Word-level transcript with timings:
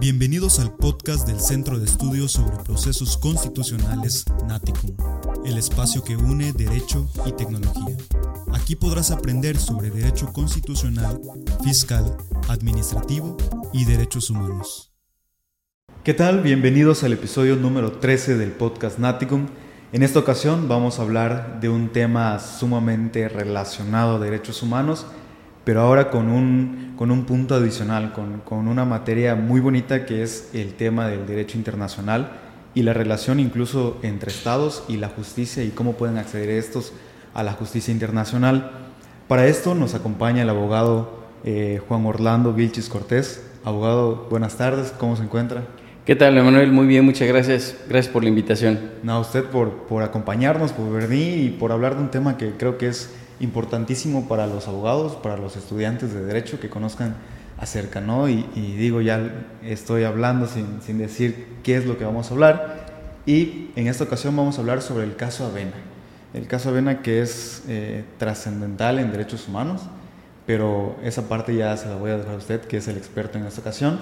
Bienvenidos 0.00 0.60
al 0.60 0.76
podcast 0.76 1.26
del 1.26 1.40
Centro 1.40 1.80
de 1.80 1.86
Estudios 1.86 2.30
sobre 2.30 2.56
Procesos 2.62 3.16
Constitucionales 3.16 4.26
Naticum, 4.46 4.96
el 5.44 5.58
espacio 5.58 6.04
que 6.04 6.16
une 6.16 6.52
derecho 6.52 7.08
y 7.26 7.32
tecnología. 7.32 7.96
Aquí 8.52 8.76
podrás 8.76 9.10
aprender 9.10 9.56
sobre 9.56 9.90
derecho 9.90 10.32
constitucional, 10.32 11.20
fiscal, 11.64 12.16
administrativo 12.48 13.36
y 13.72 13.86
derechos 13.86 14.30
humanos. 14.30 14.92
¿Qué 16.04 16.14
tal? 16.14 16.42
Bienvenidos 16.42 17.02
al 17.02 17.14
episodio 17.14 17.56
número 17.56 17.90
13 17.98 18.36
del 18.36 18.52
podcast 18.52 19.00
Naticum. 19.00 19.48
En 19.92 20.04
esta 20.04 20.20
ocasión 20.20 20.68
vamos 20.68 21.00
a 21.00 21.02
hablar 21.02 21.58
de 21.60 21.70
un 21.70 21.88
tema 21.88 22.38
sumamente 22.38 23.28
relacionado 23.28 24.14
a 24.14 24.18
derechos 24.20 24.62
humanos 24.62 25.06
pero 25.68 25.82
ahora 25.82 26.08
con 26.08 26.30
un, 26.30 26.94
con 26.96 27.10
un 27.10 27.26
punto 27.26 27.54
adicional, 27.54 28.14
con, 28.14 28.40
con, 28.40 28.68
una 28.68 28.86
materia 28.86 29.34
muy 29.34 29.60
bonita 29.60 30.06
que 30.06 30.22
es 30.22 30.48
el 30.54 30.72
tema 30.72 31.08
del 31.08 31.26
derecho 31.26 31.58
internacional 31.58 32.30
y 32.74 32.84
la 32.84 32.94
relación 32.94 33.38
incluso 33.38 33.98
entre 34.02 34.30
estados 34.30 34.84
y 34.88 34.96
la 34.96 35.10
justicia 35.10 35.62
y 35.62 35.68
cómo 35.68 35.92
pueden 35.92 36.16
acceder 36.16 36.48
estos 36.48 36.94
a 37.34 37.42
la 37.42 37.52
justicia 37.52 37.92
internacional. 37.92 38.70
Para 39.28 39.46
esto 39.46 39.74
nos 39.74 39.94
acompaña 39.94 40.40
el 40.40 40.48
abogado 40.48 41.24
eh, 41.44 41.82
Juan 41.86 42.06
Orlando 42.06 42.54
Vilchis 42.54 42.88
Cortés. 42.88 43.44
Abogado, 43.62 44.26
buenas 44.30 44.56
tardes, 44.56 44.94
¿cómo 44.98 45.16
se 45.16 45.24
encuentra? 45.24 45.64
¿Qué 46.06 46.16
tal, 46.16 46.38
Emanuel? 46.38 46.72
Muy 46.72 46.86
bien, 46.86 47.04
muchas 47.04 47.28
gracias. 47.28 47.76
Gracias 47.90 48.10
por 48.10 48.22
la 48.22 48.30
invitación. 48.30 48.80
No, 49.02 49.12
a 49.12 49.20
usted 49.20 49.44
por, 49.44 49.70
por 49.86 50.02
acompañarnos, 50.02 50.72
por 50.72 50.90
venir 50.90 51.44
y 51.44 51.50
por 51.50 51.72
hablar 51.72 51.94
de 51.94 52.00
un 52.04 52.10
tema 52.10 52.38
que 52.38 52.52
creo 52.52 52.78
que 52.78 52.88
es 52.88 53.10
importantísimo 53.40 54.28
para 54.28 54.46
los 54.46 54.68
abogados, 54.68 55.16
para 55.16 55.36
los 55.36 55.56
estudiantes 55.56 56.12
de 56.12 56.24
derecho 56.24 56.60
que 56.60 56.68
conozcan 56.68 57.16
acerca, 57.58 58.00
¿no? 58.00 58.28
Y, 58.28 58.42
digo, 58.54 59.00
ya 59.00 59.46
estoy 59.62 60.04
hablando 60.04 60.46
sin, 60.46 60.80
sin, 60.80 60.98
decir 60.98 61.46
qué 61.62 61.76
es 61.76 61.86
lo 61.86 61.98
que 61.98 62.04
vamos 62.04 62.30
a 62.30 62.34
hablar. 62.34 62.86
Y 63.26 63.70
en 63.76 63.88
esta 63.88 64.04
ocasión 64.04 64.34
vamos 64.36 64.58
a 64.58 64.60
hablar 64.60 64.80
sobre 64.80 65.04
el 65.04 65.16
caso 65.16 65.44
Avena. 65.44 65.74
El 66.34 66.46
caso 66.46 66.70
Avena 66.70 67.02
que 67.02 67.20
es 67.20 67.62
eh, 67.68 68.04
trascendental 68.18 68.98
en 68.98 69.10
derechos 69.12 69.48
humanos, 69.48 69.82
pero 70.46 70.96
esa 71.02 71.28
parte 71.28 71.54
ya 71.54 71.76
se 71.76 71.88
la 71.88 71.96
voy 71.96 72.10
a 72.10 72.16
dejar 72.16 72.34
a 72.34 72.38
usted, 72.38 72.60
que 72.62 72.78
es 72.78 72.88
el 72.88 72.96
experto 72.96 73.38
en 73.38 73.44
esta 73.44 73.60
ocasión. 73.60 74.00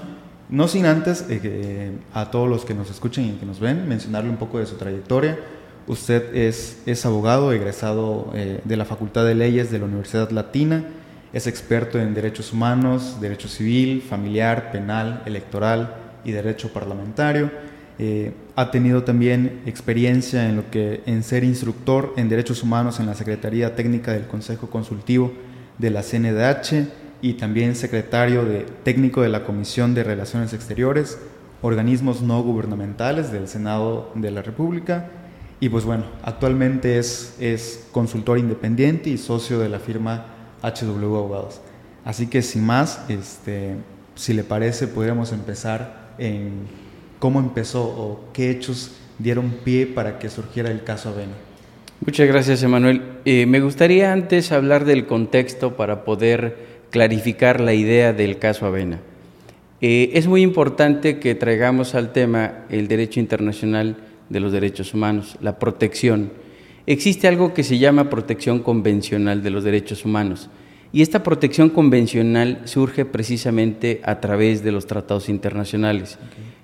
No 0.48 0.68
sin 0.68 0.86
antes 0.86 1.24
eh, 1.28 1.92
a 2.14 2.30
todos 2.30 2.48
los 2.48 2.64
que 2.64 2.74
nos 2.74 2.90
escuchen 2.90 3.24
y 3.24 3.32
que 3.32 3.46
nos 3.46 3.58
ven, 3.58 3.88
mencionarle 3.88 4.30
un 4.30 4.36
poco 4.36 4.58
de 4.58 4.66
su 4.66 4.76
trayectoria, 4.76 5.38
Usted 5.86 6.34
es, 6.34 6.82
es 6.84 7.06
abogado, 7.06 7.52
egresado 7.52 8.32
eh, 8.34 8.60
de 8.64 8.76
la 8.76 8.84
Facultad 8.84 9.24
de 9.24 9.36
Leyes 9.36 9.70
de 9.70 9.78
la 9.78 9.84
Universidad 9.84 10.30
Latina, 10.30 10.84
es 11.32 11.46
experto 11.46 12.00
en 12.00 12.14
derechos 12.14 12.52
humanos, 12.52 13.18
derecho 13.20 13.46
civil, 13.46 14.02
familiar, 14.02 14.72
penal, 14.72 15.22
electoral 15.26 15.94
y 16.24 16.32
derecho 16.32 16.72
parlamentario. 16.72 17.50
Eh, 17.98 18.32
ha 18.56 18.70
tenido 18.70 19.04
también 19.04 19.62
experiencia 19.66 20.48
en 20.48 20.56
lo 20.56 20.70
que 20.70 21.02
en 21.06 21.22
ser 21.22 21.44
instructor 21.44 22.14
en 22.16 22.28
derechos 22.28 22.62
humanos 22.62 23.00
en 23.00 23.06
la 23.06 23.14
Secretaría 23.14 23.76
Técnica 23.76 24.12
del 24.12 24.26
Consejo 24.26 24.68
Consultivo 24.68 25.32
de 25.78 25.90
la 25.90 26.02
CNDH 26.02 26.88
y 27.22 27.34
también 27.34 27.74
secretario 27.76 28.44
de 28.44 28.66
técnico 28.82 29.22
de 29.22 29.28
la 29.28 29.44
Comisión 29.44 29.94
de 29.94 30.04
Relaciones 30.04 30.52
Exteriores, 30.52 31.18
organismos 31.62 32.22
no 32.22 32.42
gubernamentales 32.42 33.30
del 33.30 33.46
Senado 33.46 34.10
de 34.14 34.30
la 34.30 34.42
República 34.42 35.10
y 35.60 35.68
pues 35.68 35.84
bueno, 35.84 36.04
actualmente 36.22 36.98
es, 36.98 37.36
es 37.40 37.86
consultor 37.92 38.38
independiente 38.38 39.10
y 39.10 39.18
socio 39.18 39.58
de 39.58 39.68
la 39.68 39.78
firma 39.78 40.26
HW 40.62 41.16
Abogados. 41.16 41.60
Así 42.04 42.26
que 42.26 42.42
sin 42.42 42.64
más, 42.64 43.04
este, 43.08 43.76
si 44.14 44.34
le 44.34 44.44
parece, 44.44 44.86
podríamos 44.86 45.32
empezar 45.32 46.12
en 46.18 46.66
cómo 47.18 47.40
empezó 47.40 47.82
o 47.82 48.24
qué 48.32 48.50
hechos 48.50 48.92
dieron 49.18 49.50
pie 49.64 49.86
para 49.86 50.18
que 50.18 50.28
surgiera 50.28 50.70
el 50.70 50.84
caso 50.84 51.08
Avena. 51.08 51.32
Muchas 52.04 52.28
gracias, 52.28 52.62
Emanuel. 52.62 53.02
Eh, 53.24 53.46
me 53.46 53.60
gustaría 53.60 54.12
antes 54.12 54.52
hablar 54.52 54.84
del 54.84 55.06
contexto 55.06 55.76
para 55.76 56.04
poder 56.04 56.56
clarificar 56.90 57.60
la 57.60 57.72
idea 57.72 58.12
del 58.12 58.38
caso 58.38 58.66
Avena. 58.66 59.00
Eh, 59.80 60.10
es 60.14 60.26
muy 60.26 60.42
importante 60.42 61.18
que 61.18 61.34
traigamos 61.34 61.94
al 61.94 62.12
tema 62.12 62.64
el 62.68 62.88
derecho 62.88 63.20
internacional 63.20 63.96
de 64.28 64.40
los 64.40 64.52
derechos 64.52 64.94
humanos, 64.94 65.36
la 65.40 65.58
protección. 65.58 66.30
Existe 66.86 67.28
algo 67.28 67.54
que 67.54 67.64
se 67.64 67.78
llama 67.78 68.10
protección 68.10 68.60
convencional 68.60 69.42
de 69.42 69.50
los 69.50 69.64
derechos 69.64 70.04
humanos 70.04 70.48
y 70.92 71.02
esta 71.02 71.22
protección 71.22 71.70
convencional 71.70 72.62
surge 72.64 73.04
precisamente 73.04 74.00
a 74.04 74.20
través 74.20 74.62
de 74.62 74.72
los 74.72 74.86
tratados 74.86 75.28
internacionales. 75.28 76.18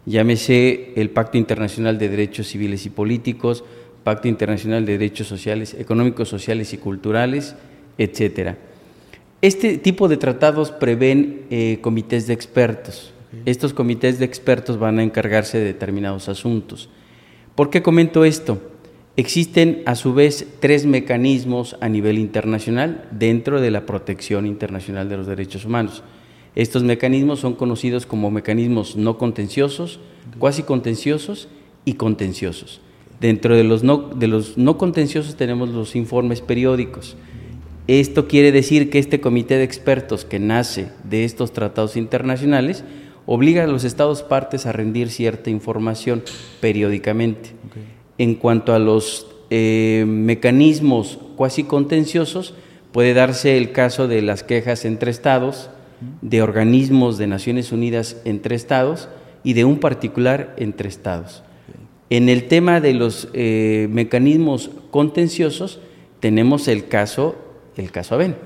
Llámese 0.07 0.93
el 0.97 1.11
Pacto 1.11 1.39
Internacional 1.39 1.99
de 1.99 2.09
Derechos 2.09 2.49
Civiles 2.49 2.87
y 2.87 2.91
Políticos, 2.91 3.65
Pacto 4.05 4.29
Internacional 4.29 4.87
de 4.87 4.93
Derechos 4.93 5.27
Sociales, 5.27 5.75
Económicos, 5.79 6.29
Sociales 6.29 6.73
y 6.73 6.79
Culturales, 6.79 7.57
etcétera. 7.99 8.57
Este 9.43 9.77
tipo 9.77 10.09
de 10.09 10.17
tratados 10.17 10.71
prevén 10.71 11.43
eh, 11.51 11.79
comités 11.81 12.27
de 12.27 12.33
expertos. 12.33 13.13
Estos 13.45 13.75
comités 13.75 14.19
de 14.19 14.25
expertos 14.25 14.79
van 14.79 14.99
a 14.99 15.03
encargarse 15.03 15.59
de 15.59 15.65
determinados 15.65 16.29
asuntos. 16.29 16.89
¿Por 17.55 17.69
qué 17.69 17.83
comento 17.83 18.25
esto? 18.25 18.63
Existen 19.17 19.83
a 19.85 19.95
su 19.95 20.15
vez 20.15 20.47
tres 20.61 20.87
mecanismos 20.87 21.77
a 21.83 21.91
nivel 21.91 22.19
internacional 22.19 23.07
dentro 23.11 23.61
de 23.61 23.71
la 23.71 23.85
protección 23.85 24.47
internacional 24.47 25.11
de 25.11 25.19
los 25.19 25.27
derechos 25.27 25.67
humanos. 25.67 26.03
Estos 26.55 26.83
mecanismos 26.83 27.41
son 27.41 27.55
conocidos 27.55 28.07
como 28.07 28.31
mecanismos 28.31 28.97
no 28.97 29.19
contenciosos, 29.19 30.01
cuasi 30.39 30.63
contenciosos 30.63 31.49
y 31.85 31.95
contenciosos. 31.95 32.81
Dentro 33.21 33.55
de 33.55 33.65
los, 33.65 33.83
no, 33.83 33.99
de 33.99 34.29
los 34.29 34.57
no 34.57 34.79
contenciosos 34.79 35.37
tenemos 35.37 35.69
los 35.69 35.95
informes 35.95 36.41
periódicos. 36.41 37.17
Esto 37.87 38.29
quiere 38.29 38.51
decir 38.51 38.89
que 38.89 38.99
este 38.99 39.21
comité 39.21 39.59
de 39.59 39.65
expertos 39.65 40.25
que 40.25 40.39
nace 40.39 40.89
de 41.05 41.25
estos 41.25 41.53
tratados 41.53 41.99
internacionales 41.99 42.83
obliga 43.27 43.65
a 43.65 43.67
los 43.67 43.85
estados 43.85 44.23
partes 44.23 44.67
a 44.67 44.73
rendir 44.73 45.11
cierta 45.11 45.51
información 45.51 46.23
periódicamente. 46.61 47.51
En 48.19 48.35
cuanto 48.35 48.75
a 48.75 48.79
los 48.79 49.27
eh, 49.51 50.05
mecanismos 50.07 51.19
cuasi 51.37 51.65
contenciosos, 51.65 52.55
puede 52.93 53.15
darse 53.15 53.57
el 53.57 53.73
caso 53.73 54.09
de 54.09 54.23
las 54.23 54.43
quejas 54.43 54.85
entre 54.85 55.11
estados, 55.11 55.71
de 56.21 56.43
organismos 56.43 57.17
de 57.17 57.27
Naciones 57.27 57.73
Unidas 57.73 58.17
entre 58.25 58.57
estados 58.57 59.09
y 59.45 59.55
de 59.55 59.65
un 59.65 59.79
particular 59.79 60.55
entre 60.59 60.89
estados. 60.89 61.43
En 62.11 62.29
el 62.29 62.49
tema 62.49 62.81
de 62.81 62.93
los 62.93 63.29
eh, 63.33 63.89
mecanismos 63.91 64.71
contenciosos 64.91 65.81
tenemos 66.21 66.69
el 66.69 66.89
caso, 66.89 67.37
el 67.77 67.91
caso 67.91 68.17
Aven. 68.17 68.37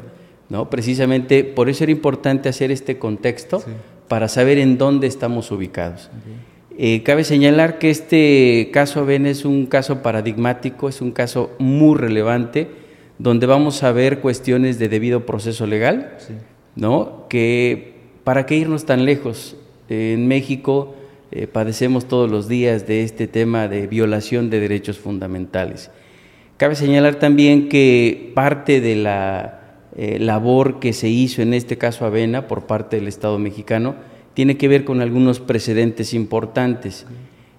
¿no? 0.48 0.70
Precisamente 0.70 1.44
por 1.44 1.69
eso 1.69 1.84
era 1.84 1.92
importante 1.92 2.48
hacer 2.48 2.70
este 2.70 2.98
contexto 2.98 3.62
para 4.08 4.28
saber 4.28 4.58
en 4.58 4.78
dónde 4.78 5.06
estamos 5.06 5.50
ubicados. 5.50 6.10
Eh, 6.78 7.02
cabe 7.02 7.24
señalar 7.24 7.78
que 7.78 7.90
este 7.90 8.70
caso 8.72 9.00
ABEN 9.00 9.26
es 9.26 9.44
un 9.44 9.66
caso 9.66 10.02
paradigmático, 10.02 10.88
es 10.88 11.00
un 11.00 11.10
caso 11.10 11.50
muy 11.58 11.96
relevante, 11.96 12.68
donde 13.18 13.46
vamos 13.46 13.82
a 13.82 13.92
ver 13.92 14.20
cuestiones 14.20 14.78
de 14.78 14.88
debido 14.88 15.24
proceso 15.24 15.66
legal, 15.66 16.18
¿no? 16.74 17.26
Que 17.30 17.94
para 18.24 18.44
qué 18.44 18.56
irnos 18.56 18.84
tan 18.84 19.04
lejos. 19.06 19.56
en 19.88 20.26
México 20.26 20.96
eh, 21.30 21.46
padecemos 21.46 22.06
todos 22.06 22.30
los 22.30 22.48
días 22.48 22.86
de 22.86 23.02
este 23.02 23.26
tema 23.26 23.68
de 23.68 23.86
violación 23.86 24.50
de 24.50 24.60
derechos 24.60 24.98
fundamentales. 24.98 25.90
Cabe 26.56 26.74
señalar 26.74 27.16
también 27.16 27.68
que 27.68 28.32
parte 28.34 28.80
de 28.80 28.96
la 28.96 29.55
eh, 29.98 30.18
labor 30.18 30.78
que 30.78 30.92
se 30.92 31.08
hizo 31.08 31.40
en 31.40 31.54
este 31.54 31.78
caso 31.78 32.04
Avena 32.04 32.46
por 32.48 32.66
parte 32.66 32.96
del 32.96 33.08
Estado 33.08 33.38
mexicano 33.38 33.94
tiene 34.34 34.58
que 34.58 34.68
ver 34.68 34.84
con 34.84 35.00
algunos 35.00 35.40
precedentes 35.40 36.12
importantes, 36.12 37.06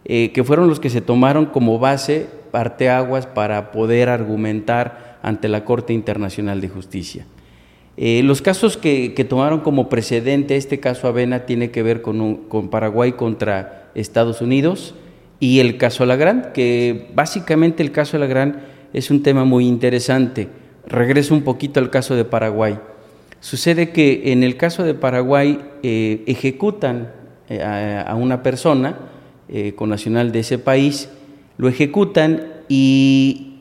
eh, 0.05 0.31
que 0.31 0.43
fueron 0.43 0.67
los 0.67 0.79
que 0.79 0.91
se 0.91 1.01
tomaron 1.01 1.47
como 1.47 1.79
base, 1.79 2.27
parteaguas, 2.51 3.25
para 3.25 3.71
poder 3.71 4.09
argumentar 4.09 5.17
ante 5.23 5.47
la 5.47 5.65
Corte 5.65 5.93
Internacional 5.93 6.61
de 6.61 6.69
Justicia. 6.69 7.25
Eh, 7.97 8.21
los 8.21 8.43
casos 8.43 8.77
que, 8.77 9.09
tomaron 9.27 9.61
como 9.61 9.89
precedente 9.89 10.55
este 10.55 10.79
caso 10.79 11.07
Avena 11.07 11.47
tiene 11.47 11.71
que 11.71 11.81
ver 11.81 12.03
con, 12.03 12.35
con 12.43 12.69
Paraguay 12.69 13.13
contra 13.13 13.89
Estados 13.95 14.43
Unidos 14.43 14.93
y 15.39 15.59
el 15.59 15.77
caso 15.77 16.05
Lagrand, 16.05 16.51
que 16.51 17.07
básicamente 17.15 17.81
el 17.81 17.91
caso 17.91 18.19
Lagrand 18.19 18.57
es 18.93 19.09
un 19.09 19.23
tema 19.23 19.45
muy 19.45 19.65
interesante 19.65 20.47
regreso 20.87 21.33
un 21.33 21.43
poquito 21.43 21.79
al 21.79 21.89
caso 21.89 22.15
de 22.15 22.25
Paraguay. 22.25 22.79
Sucede 23.39 23.91
que 23.91 24.31
en 24.31 24.43
el 24.43 24.57
caso 24.57 24.83
de 24.83 24.93
Paraguay 24.93 25.59
eh, 25.83 26.23
ejecutan 26.25 27.11
eh, 27.49 27.61
a, 27.61 28.15
una 28.15 28.41
persona 28.41 28.97
eh, 29.47 29.73
con 29.75 29.89
nacional 29.89 30.31
de 30.31 30.39
ese 30.39 30.57
país, 30.57 31.09
lo 31.57 31.67
ejecutan 31.67 32.47
y 32.67 33.59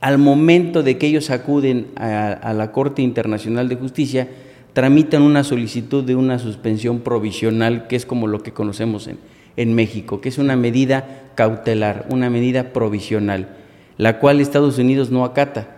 al 0.00 0.18
momento 0.18 0.82
de 0.82 0.98
que 0.98 1.08
ellos 1.08 1.30
acuden 1.30 1.88
a, 1.96 2.52
la 2.54 2.70
Corte 2.70 3.02
Internacional 3.02 3.68
de 3.68 3.76
Justicia, 3.76 4.28
tramitan 4.72 5.22
una 5.22 5.42
solicitud 5.42 6.04
de 6.04 6.14
una 6.14 6.38
suspensión 6.38 7.00
provisional, 7.00 7.88
que 7.88 7.96
es 7.96 8.06
como 8.06 8.26
lo 8.26 8.42
que 8.42 8.52
conocemos 8.52 9.08
en, 9.08 9.18
en 9.56 9.74
México, 9.74 10.20
que 10.20 10.28
es 10.28 10.38
una 10.38 10.54
medida 10.54 11.30
cautelar, 11.34 12.06
una 12.10 12.30
medida 12.30 12.72
provisional, 12.72 13.48
la 13.96 14.18
cual 14.18 14.40
Estados 14.40 14.78
Unidos 14.78 15.10
no 15.10 15.24
acata. 15.24 15.75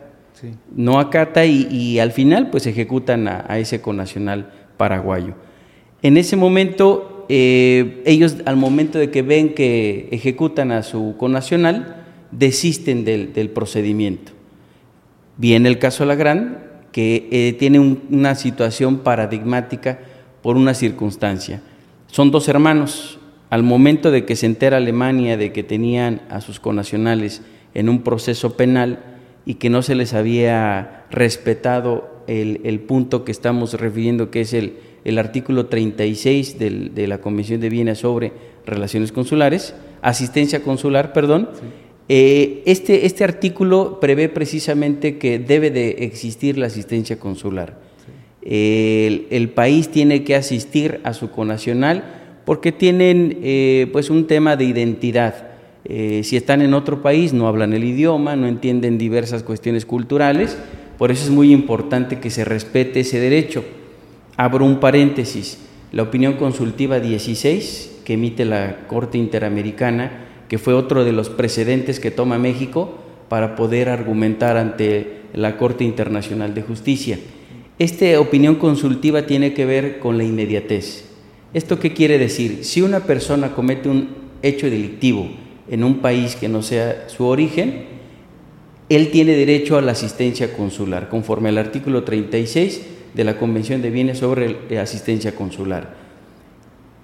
No 0.75 0.99
acata 1.00 1.44
y, 1.46 1.99
al 1.99 2.12
final 2.12 2.50
pues 2.50 2.67
ejecutan 2.67 3.29
a, 3.29 3.58
ese 3.58 3.81
conacional 3.81 4.52
paraguayo. 4.76 5.35
En 6.02 6.17
ese 6.17 6.37
momento, 6.37 7.26
eh, 7.29 8.02
ellos 8.06 8.37
al 8.44 8.56
momento 8.56 8.99
de 8.99 9.11
que 9.11 9.23
ven 9.23 9.55
que 9.55 10.08
ejecutan 10.12 10.70
a 10.73 10.82
su 10.82 11.17
conacional, 11.19 12.05
desisten 12.31 13.05
del, 13.05 13.50
procedimiento. 13.50 14.32
Viene 15.37 15.69
el 15.69 15.79
caso 15.79 16.05
Lagrán, 16.05 16.58
que 16.93 17.29
eh, 17.31 17.52
tiene 17.58 17.79
una 17.79 18.35
situación 18.35 18.99
paradigmática 18.99 19.99
por 20.43 20.56
una 20.56 20.75
circunstancia. 20.75 21.62
Son 22.06 22.31
dos 22.31 22.49
hermanos. 22.49 23.19
Al 23.50 23.62
momento 23.62 24.11
de 24.11 24.26
que 24.26 24.37
se 24.37 24.44
entera 24.44 24.76
Alemania 24.76 25.38
de 25.38 25.52
que 25.52 25.62
tenían 25.62 26.20
a 26.29 26.43
sus 26.43 26.61
conacionales 26.61 27.40
en 27.73 27.88
un 27.88 28.02
proceso 28.02 28.58
penal 28.58 29.18
y 29.46 29.55
que 29.55 29.70
no 29.70 29.82
se 29.82 29.94
les 29.94 30.14
había 30.14 31.06
respetado 31.11 32.23
el, 32.26 32.81
punto 32.81 33.25
que 33.25 33.32
estamos 33.32 33.75
refiriendo, 33.75 34.31
que 34.31 34.43
es 34.43 34.52
el, 34.52 34.75
el 35.05 35.19
artículo 35.19 35.67
36 35.67 36.58
de 36.58 37.06
la 37.06 37.19
Convención 37.19 37.61
de 37.61 37.70
Viena 37.70 37.94
sobre 37.94 38.32
relaciones 38.67 39.12
consulares, 39.12 39.75
asistencia 40.02 40.62
consular, 40.62 41.12
perdón, 41.12 41.49
eh, 42.08 42.62
este, 42.64 43.05
este 43.05 43.25
artículo 43.25 44.00
prevé 44.00 44.31
precisamente 44.31 45.19
que 45.19 45.38
debe 45.38 45.70
de 45.70 45.90
existir 46.05 46.56
la 46.56 46.67
asistencia 46.67 47.19
consular. 47.19 47.76
El, 48.43 49.50
país 49.55 49.90
tiene 49.90 50.25
que 50.25 50.35
asistir 50.35 51.00
a 51.05 51.12
su 51.12 51.31
conacional 51.31 52.40
porque 52.46 52.73
tienen 52.73 53.38
eh, 53.43 53.88
pues 53.93 54.08
un 54.08 54.26
tema 54.26 54.56
de 54.56 54.64
identidad. 54.64 55.48
Eh, 55.84 56.22
si 56.25 56.36
están 56.36 56.62
en 56.62 56.75
otro 56.75 57.02
país 57.02 57.32
no 57.32 57.48
hablan 57.48 57.72
el 57.72 57.84
idioma, 57.84 58.36
no 58.36 58.46
entienden 58.46 58.98
diversas 58.98 59.42
cuestiones 59.42 59.86
culturales, 59.86 60.58
por 60.98 61.10
eso 61.10 61.25
es 61.25 61.30
muy 61.30 61.52
importante 61.52 62.19
que 62.19 62.30
se 62.30 62.44
respete 62.44 63.00
ese 63.00 63.20
derecho. 63.20 63.64
Abro 64.36 64.64
un 64.64 64.80
paréntesis, 64.80 65.58
la 65.92 66.02
opinión 66.02 66.34
consultiva 66.34 67.00
16 67.00 68.02
que 68.04 68.14
emite 68.14 68.44
la 68.44 68.86
Corte 68.86 69.19
Interamericana 69.19 70.26
que 70.48 70.58
fue 70.58 70.75
otro 70.75 71.04
de 71.04 71.12
los 71.12 71.28
precedentes 71.28 72.00
que 72.00 72.10
toma 72.10 72.38
México 72.38 72.94
para 73.28 73.54
poder 73.54 73.88
argumentar 73.88 74.56
ante 74.56 75.20
la 75.34 75.58
Corte 75.58 75.84
Internacional 75.84 76.54
de 76.54 76.62
Justicia. 76.62 77.19
Esta 77.78 78.19
opinión 78.19 78.56
consultiva 78.56 79.26
tiene 79.26 79.52
que 79.52 79.66
ver 79.66 79.98
con 79.98 80.16
la 80.16 80.25
inmediatez. 80.25 81.04
¿Esto 81.54 81.78
qué 81.78 81.92
quiere 81.92 82.19
decir? 82.19 82.64
Si 82.64 82.82
una 82.82 83.00
persona 83.00 83.54
comete 83.54 83.88
un 83.88 84.08
hecho 84.42 84.69
delictivo 84.69 85.28
en 85.70 85.85
un 85.85 85.99
país 85.99 86.37
que 86.37 86.49
no 86.49 86.62
sea 86.62 87.05
su 87.09 87.26
origen, 87.26 87.85
él 88.88 89.11
tiene 89.11 89.32
derecho 89.32 89.76
a 89.76 89.82
la 89.82 89.93
asistencia 89.93 90.53
consular, 90.53 91.09
conforme 91.09 91.50
al 91.50 91.59
artículo 91.59 92.05
36 92.05 92.82
de 93.15 93.25
la 93.25 93.38
Convención 93.38 93.82
de 93.82 93.91
Bienes 93.91 94.19
sobre 94.19 94.56
Asistencia 94.79 95.35
Consular. 95.35 95.94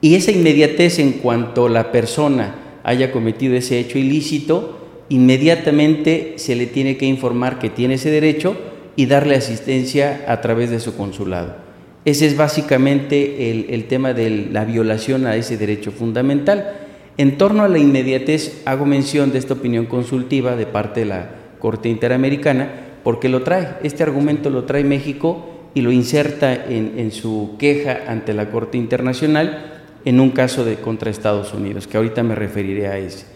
Y 0.00 0.14
esa 0.14 0.32
inmediatez 0.32 0.98
en 0.98 1.12
cuanto 1.12 1.68
la 1.68 1.92
persona 1.92 2.80
haya 2.84 3.10
cometido 3.12 3.54
ese 3.54 3.78
hecho 3.78 3.98
ilícito, 3.98 4.78
inmediatamente 5.08 6.34
se 6.36 6.56
le 6.56 6.66
tiene 6.66 6.96
que 6.96 7.06
informar 7.06 7.58
que 7.58 7.70
tiene 7.70 7.94
ese 7.94 8.10
derecho 8.10 8.56
y 8.96 9.06
darle 9.06 9.36
asistencia 9.36 10.24
a 10.28 10.40
través 10.40 10.70
de 10.70 10.80
su 10.80 10.96
consulado. 10.96 11.56
Ese 12.04 12.26
es 12.26 12.36
básicamente 12.36 13.50
el, 13.74 13.84
tema 13.86 14.12
de 14.12 14.48
la 14.52 14.64
violación 14.64 15.26
a 15.26 15.36
ese 15.36 15.56
derecho 15.56 15.90
fundamental. 15.90 16.83
En 17.16 17.38
torno 17.38 17.62
a 17.62 17.68
la 17.68 17.78
inmediatez, 17.78 18.62
hago 18.64 18.86
mención 18.86 19.32
de 19.32 19.38
esta 19.38 19.54
opinión 19.54 19.86
consultiva 19.86 20.56
de 20.56 20.66
parte 20.66 21.00
de 21.00 21.06
la 21.06 21.30
Corte 21.58 21.88
Interamericana, 21.88 22.70
porque 23.04 23.28
lo 23.28 23.42
trae, 23.42 23.76
este 23.82 24.02
argumento 24.02 24.50
lo 24.50 24.64
trae 24.64 24.84
México 24.84 25.70
y 25.74 25.82
lo 25.82 25.92
inserta 25.92 26.54
en, 26.54 26.94
en 26.98 27.12
su 27.12 27.56
queja 27.58 28.02
ante 28.08 28.34
la 28.34 28.50
Corte 28.50 28.78
Internacional 28.78 29.82
en 30.04 30.20
un 30.20 30.30
caso 30.30 30.64
de 30.64 30.76
contra 30.76 31.10
Estados 31.10 31.54
Unidos, 31.54 31.86
que 31.86 31.96
ahorita 31.96 32.22
me 32.22 32.34
referiré 32.34 32.88
a 32.88 32.98
ese. 32.98 33.26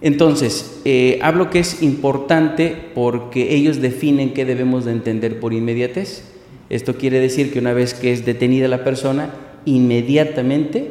Entonces, 0.00 0.82
eh, 0.84 1.18
hablo 1.22 1.50
que 1.50 1.58
es 1.58 1.82
importante 1.82 2.76
porque 2.94 3.54
ellos 3.54 3.80
definen 3.80 4.34
qué 4.34 4.44
debemos 4.44 4.84
de 4.84 4.92
entender 4.92 5.40
por 5.40 5.52
inmediatez. 5.52 6.24
Esto 6.68 6.96
quiere 6.96 7.18
decir 7.18 7.52
que 7.52 7.58
una 7.58 7.72
vez 7.72 7.94
que 7.94 8.12
es 8.12 8.26
detenida 8.26 8.68
la 8.68 8.84
persona, 8.84 9.30
inmediatamente, 9.64 10.90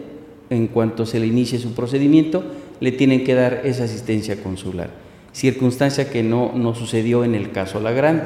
en 0.49 0.67
cuanto 0.67 1.05
se 1.05 1.19
le 1.19 1.27
inicie 1.27 1.59
su 1.59 1.73
procedimiento, 1.73 2.43
le 2.79 2.91
tienen 2.91 3.23
que 3.23 3.35
dar 3.35 3.61
esa 3.63 3.85
asistencia 3.85 4.41
consular. 4.41 4.89
Circunstancia 5.31 6.09
que 6.09 6.23
no, 6.23 6.53
no 6.55 6.75
sucedió 6.75 7.23
en 7.23 7.35
el 7.35 7.51
caso 7.51 7.79
Lagrand. 7.79 8.23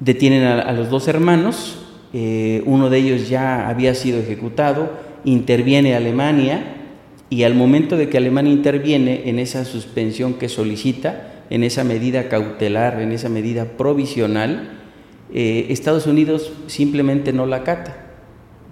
Detienen 0.00 0.44
a, 0.44 0.72
los 0.72 0.90
dos 0.90 1.08
hermanos, 1.08 1.78
eh, 2.12 2.62
uno 2.66 2.90
de 2.90 2.98
ellos 2.98 3.28
ya 3.28 3.68
había 3.68 3.94
sido 3.94 4.18
ejecutado, 4.18 4.90
interviene 5.24 5.94
Alemania 5.94 6.76
y 7.30 7.42
al 7.44 7.54
momento 7.54 7.96
de 7.96 8.08
que 8.08 8.18
Alemania 8.18 8.52
interviene 8.52 9.28
en 9.28 9.38
esa 9.38 9.64
suspensión 9.64 10.34
que 10.34 10.48
solicita, 10.48 11.44
en 11.50 11.64
esa 11.64 11.84
medida 11.84 12.28
cautelar, 12.28 13.00
en 13.00 13.12
esa 13.12 13.28
medida 13.28 13.64
provisional, 13.76 14.80
eh, 15.32 15.66
Estados 15.70 16.06
Unidos 16.06 16.52
simplemente 16.66 17.32
no 17.32 17.46
la 17.46 17.56
acata. 17.56 17.96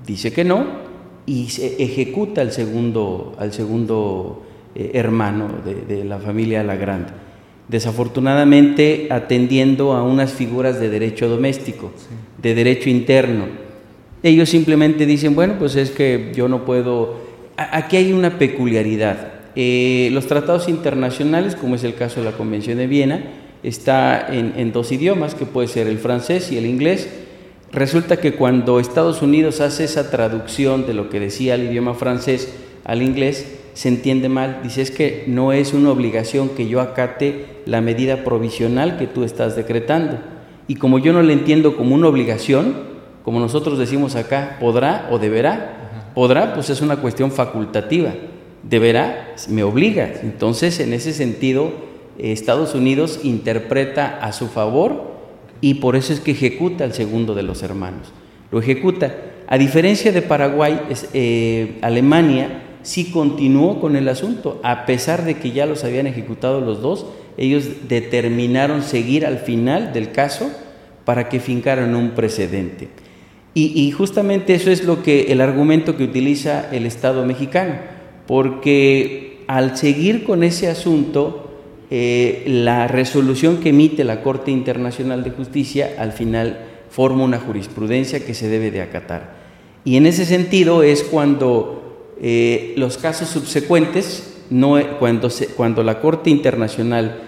Dice 0.07 0.33
que 0.33 0.45
no 0.45 0.84
y 1.27 1.49
se 1.51 1.83
ejecuta 1.83 2.41
al 2.41 2.53
segundo, 2.53 3.35
al 3.39 3.53
segundo 3.53 4.43
eh, 4.75 4.93
hermano 4.95 5.49
de, 5.65 6.05
la 6.05 6.19
familia 6.19 6.63
Lagrande. 6.63 7.13
Desafortunadamente 7.69 9.09
atendiendo 9.11 9.95
a 9.95 10.03
unas 10.03 10.33
figuras 10.33 10.79
de 10.81 10.91
derecho 10.91 11.29
doméstico, 11.29 11.93
de 12.43 12.55
derecho 12.55 12.91
interno 12.91 13.65
ellos 14.25 14.49
simplemente 14.49 15.05
dicen, 15.05 15.35
bueno, 15.35 15.57
pues 15.59 15.77
es 15.77 15.91
que 15.91 16.33
yo 16.35 16.49
no 16.49 16.65
puedo... 16.65 17.17
Aquí 17.59 17.99
hay 17.99 18.15
una 18.15 18.39
peculiaridad. 18.39 19.35
Eh, 19.55 20.09
los 20.13 20.27
tratados 20.27 20.71
internacionales, 20.71 21.55
como 21.55 21.75
es 21.75 21.85
el 21.85 21.95
caso 21.95 22.21
de 22.21 22.31
la 22.31 22.37
Convención 22.37 22.79
de 22.79 22.87
Viena, 22.87 23.23
está 23.63 24.27
en, 24.33 24.73
dos 24.73 24.93
idiomas, 24.93 25.35
que 25.35 25.45
puede 25.45 25.69
ser 25.69 25.89
el 25.89 25.99
francés 25.99 26.51
y 26.51 26.57
el 26.57 26.65
inglés. 26.65 27.07
Resulta 27.75 28.19
que 28.19 28.35
cuando 28.35 28.79
Estados 28.79 29.21
Unidos 29.21 29.61
hace 29.61 29.83
esa 29.83 30.09
traducción 30.09 30.87
de 30.87 30.95
lo 30.95 31.09
que 31.09 31.19
decía 31.19 31.57
el 31.57 31.65
idioma 31.65 31.95
francés 31.95 32.55
al 32.85 33.03
inglés, 33.03 33.59
se 33.73 33.89
entiende 33.89 34.29
mal. 34.29 34.61
Dice, 34.63 34.81
es 34.81 34.93
que 34.93 35.25
no 35.27 35.53
es 35.53 35.73
una 35.73 35.91
obligación 35.91 36.51
que 36.51 36.69
yo 36.69 36.81
acate 36.81 37.47
la 37.67 37.81
medida 37.81 38.23
provisional 38.23 38.97
que 38.97 39.09
tú 39.09 39.25
estás 39.25 39.57
decretando. 39.57 40.19
Y 40.69 40.77
como 40.77 41.01
yo 41.01 41.13
no 41.13 41.21
le 41.23 41.33
entiendo 41.33 41.77
como 41.77 41.97
una 41.97 42.07
obligación, 42.07 42.77
como 43.25 43.41
nosotros 43.41 43.77
decimos 43.77 44.15
acá, 44.15 44.57
podrá 44.61 45.09
o 45.11 45.19
deberá. 45.19 46.13
Podrá, 46.15 46.55
pues 46.55 46.71
es 46.71 46.81
una 46.81 46.99
cuestión 46.99 47.33
facultativa. 47.33 48.13
Deberá, 48.63 49.35
me 49.49 49.65
obliga. 49.65 50.13
Entonces, 50.23 50.79
en 50.79 50.93
ese 50.93 51.13
sentido, 51.13 51.73
Estados 52.19 52.77
Unidos 52.77 53.19
interpreta 53.25 54.21
a 54.23 54.33
su 54.33 54.47
favor 54.47 55.14
y 55.65 55.73
por 55.73 55.97
eso 55.97 56.13
es 56.13 56.21
que 56.21 56.33
ejecuta 56.33 56.85
al 56.85 56.93
segundo 56.93 57.35
de 57.35 57.43
los 57.43 57.63
hermanos. 57.63 58.13
Lo 58.53 58.61
ejecuta. 58.61 59.17
A 59.47 59.57
diferencia 59.57 60.13
de 60.13 60.21
Paraguay, 60.21 60.79
eh, 61.15 61.79
Alemania 61.81 62.65
sí 62.83 63.07
continuó 63.07 63.81
con 63.81 63.97
el 63.97 64.11
asunto, 64.11 64.61
a 64.63 64.85
pesar 64.85 65.25
de 65.25 65.39
que 65.39 65.53
ya 65.53 65.65
los 65.65 65.83
habían 65.83 66.07
ejecutado 66.07 66.61
los 66.61 66.83
dos, 66.83 67.07
ellos 67.39 67.65
determinaron 67.89 68.83
seguir 68.83 69.25
al 69.25 69.39
final 69.39 69.95
del 69.95 70.13
caso 70.13 70.51
para 71.07 71.31
que 71.31 71.41
fincaran 71.41 71.95
un 71.95 72.11
precedente. 72.11 72.91
Y, 73.55 73.91
justamente 73.93 74.55
eso 74.55 74.71
es 74.71 74.85
lo 74.85 75.03
que 75.03 75.33
el 75.33 75.41
argumento 75.41 75.97
que 75.97 76.05
utiliza 76.05 76.69
el 76.73 76.85
Estado 76.85 77.25
mexicano, 77.25 77.77
porque 78.27 79.45
al 79.47 79.79
seguir 79.79 80.25
con 80.25 80.45
ese 80.45 80.69
asunto, 80.69 81.44
eh, 81.91 82.45
la 82.47 82.89
resolución 82.89 83.59
que 83.59 83.71
emite 83.71 84.05
la 84.05 84.23
Corte 84.23 84.51
Internacional 84.51 85.23
de 85.23 85.31
Justicia 85.31 85.95
al 85.99 86.13
final 86.13 86.59
forma 86.91 87.25
una 87.25 87.39
jurisprudencia 87.39 88.25
que 88.25 88.35
se 88.35 88.49
debe 88.49 88.71
de 88.71 88.83
acatar. 88.83 89.35
Y 89.85 89.97
en 89.97 90.07
ese 90.07 90.25
sentido 90.25 90.83
es 90.83 91.03
cuando 91.03 92.15
eh, 92.21 92.73
los 92.77 92.97
casos 92.97 93.29
subsecuentes, 93.29 94.39
no, 94.51 94.79
cuando, 94.99 95.29
cuando 95.57 95.83
la 95.83 96.01
Corte 96.01 96.31
Internacional 96.31 97.21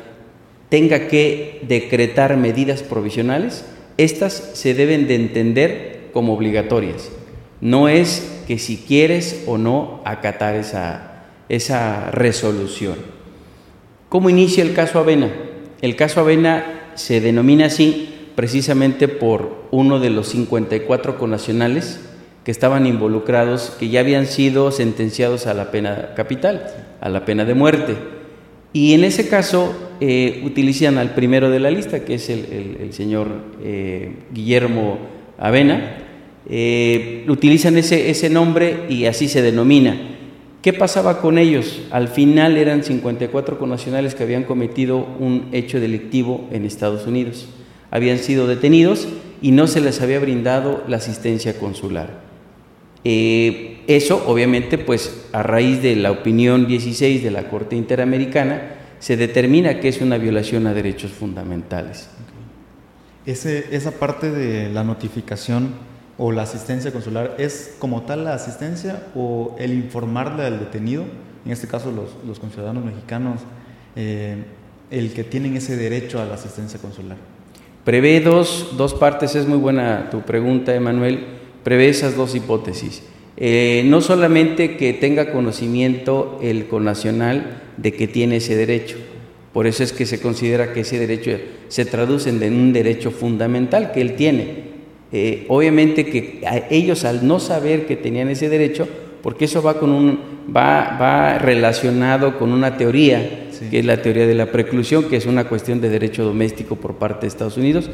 tenga 0.68 1.08
que 1.08 1.60
decretar 1.66 2.36
medidas 2.36 2.82
provisionales, 2.82 3.64
estas 3.98 4.32
se 4.32 4.74
deben 4.74 5.06
de 5.06 5.14
entender 5.16 6.10
como 6.12 6.34
obligatorias. 6.34 7.10
No 7.60 7.88
es 7.88 8.42
que 8.46 8.58
si 8.58 8.76
quieres 8.76 9.44
o 9.46 9.58
no 9.58 10.00
acatar 10.04 10.54
esa, 10.54 11.24
esa 11.48 12.10
resolución. 12.10 13.15
¿Cómo 14.08 14.30
inicia 14.30 14.62
el 14.62 14.72
caso 14.72 15.00
Avena? 15.00 15.32
El 15.82 15.96
caso 15.96 16.20
Avena 16.20 16.92
se 16.94 17.20
denomina 17.20 17.66
así 17.66 18.08
precisamente 18.36 19.08
por 19.08 19.66
uno 19.72 19.98
de 19.98 20.10
los 20.10 20.28
54 20.28 21.18
conacionales 21.18 22.00
que 22.44 22.52
estaban 22.52 22.86
involucrados, 22.86 23.74
que 23.80 23.88
ya 23.88 24.00
habían 24.00 24.26
sido 24.26 24.70
sentenciados 24.70 25.48
a 25.48 25.54
la 25.54 25.72
pena 25.72 26.14
capital, 26.14 26.64
a 27.00 27.08
la 27.08 27.24
pena 27.24 27.44
de 27.44 27.54
muerte. 27.54 27.96
Y 28.72 28.94
en 28.94 29.02
ese 29.02 29.28
caso 29.28 29.74
eh, 30.00 30.42
utilizan 30.44 30.98
al 30.98 31.12
primero 31.14 31.50
de 31.50 31.58
la 31.58 31.72
lista, 31.72 32.04
que 32.04 32.14
es 32.14 32.30
el, 32.30 32.92
señor 32.92 33.28
eh, 33.64 34.12
Guillermo 34.32 34.98
Avena, 35.36 35.98
eh, 36.48 37.24
utilizan 37.26 37.76
ese, 37.76 38.10
ese 38.10 38.30
nombre 38.30 38.84
y 38.88 39.06
así 39.06 39.26
se 39.26 39.42
denomina. 39.42 40.15
¿Qué 40.66 40.72
pasaba 40.72 41.20
con 41.20 41.38
ellos? 41.38 41.82
Al 41.92 42.08
final 42.08 42.56
eran 42.56 42.82
54 42.82 43.56
conacionales 43.56 44.16
que 44.16 44.24
habían 44.24 44.42
cometido 44.42 44.96
un 45.20 45.48
hecho 45.52 45.78
delictivo 45.78 46.48
en 46.50 46.64
Estados 46.64 47.06
Unidos. 47.06 47.46
Habían 47.92 48.18
sido 48.18 48.48
detenidos 48.48 49.06
y 49.40 49.52
no 49.52 49.68
se 49.68 49.80
les 49.80 50.00
había 50.00 50.18
brindado 50.18 50.82
la 50.88 50.96
asistencia 50.96 51.56
consular. 51.60 52.18
Eh, 53.04 53.78
eso, 53.86 54.24
obviamente, 54.26 54.76
pues 54.76 55.28
a 55.30 55.44
raíz 55.44 55.82
de 55.82 55.94
la 55.94 56.10
opinión 56.10 56.66
16 56.66 57.22
de 57.22 57.30
la 57.30 57.48
Corte 57.48 57.76
Interamericana, 57.76 58.74
se 58.98 59.16
determina 59.16 59.78
que 59.78 59.86
es 59.86 60.00
una 60.00 60.18
violación 60.18 60.66
a 60.66 60.74
derechos 60.74 61.12
fundamentales. 61.12 62.10
Ese, 63.24 63.68
esa 63.70 63.92
parte 63.92 64.32
de 64.32 64.68
la 64.68 64.82
notificación 64.82 65.74
o 66.18 66.32
la 66.32 66.42
asistencia 66.42 66.92
consular 66.92 67.34
es 67.38 67.74
como 67.78 68.02
tal 68.02 68.24
la 68.24 68.34
asistencia 68.34 69.06
o 69.14 69.54
el 69.58 69.72
informarle 69.74 70.44
al 70.44 70.58
detenido, 70.58 71.04
en 71.44 71.52
este 71.52 71.66
caso 71.66 71.90
los, 71.90 72.10
los 72.26 72.38
conciudadanos 72.38 72.84
mexicanos, 72.84 73.40
eh, 73.94 74.36
el 74.90 75.12
que 75.12 75.24
tienen 75.24 75.56
ese 75.56 75.76
derecho 75.76 76.20
a 76.20 76.24
la 76.24 76.34
asistencia 76.34 76.80
consular. 76.80 77.16
Prevé 77.84 78.20
dos, 78.20 78.74
dos 78.76 78.94
partes, 78.94 79.34
es 79.36 79.46
muy 79.46 79.58
buena 79.58 80.10
tu 80.10 80.22
pregunta, 80.22 80.74
Emanuel 80.74 81.24
prevé 81.62 81.88
esas 81.88 82.16
dos 82.16 82.34
hipótesis. 82.34 83.02
Eh, 83.36 83.82
no 83.86 84.00
solamente 84.00 84.76
que 84.76 84.94
tenga 84.94 85.30
conocimiento 85.30 86.38
el 86.42 86.68
conacional 86.68 87.62
de 87.76 87.92
que 87.92 88.08
tiene 88.08 88.36
ese 88.36 88.56
derecho, 88.56 88.96
por 89.52 89.66
eso 89.66 89.82
es 89.82 89.92
que 89.92 90.06
se 90.06 90.20
considera 90.20 90.72
que 90.72 90.80
ese 90.80 90.98
derecho 90.98 91.30
se 91.68 91.84
traduce 91.84 92.30
en 92.30 92.42
un 92.52 92.72
derecho 92.72 93.10
fundamental 93.10 93.92
que 93.92 94.00
él 94.00 94.14
tiene. 94.14 94.65
Eh, 95.12 95.44
obviamente 95.48 96.06
que 96.06 96.40
ellos 96.70 97.04
al 97.04 97.26
no 97.26 97.38
saber 97.38 97.86
que 97.86 97.96
tenían 97.96 98.28
ese 98.28 98.48
derecho, 98.48 98.88
porque 99.22 99.46
eso 99.46 99.62
va, 99.62 99.78
con 99.78 99.90
un, 99.90 100.20
va, 100.54 100.96
va 101.00 101.38
relacionado 101.38 102.38
con 102.38 102.52
una 102.52 102.76
teoría, 102.76 103.48
que 103.70 103.78
es 103.78 103.84
la 103.84 104.02
teoría 104.02 104.26
de 104.26 104.34
la 104.34 104.52
preclusión, 104.52 105.04
que 105.04 105.16
es 105.16 105.26
una 105.26 105.48
cuestión 105.48 105.80
de 105.80 105.88
derecho 105.88 106.24
doméstico 106.24 106.76
por 106.76 106.94
parte 106.94 107.22
de 107.22 107.28
Estados 107.28 107.56
Unidos, 107.56 107.90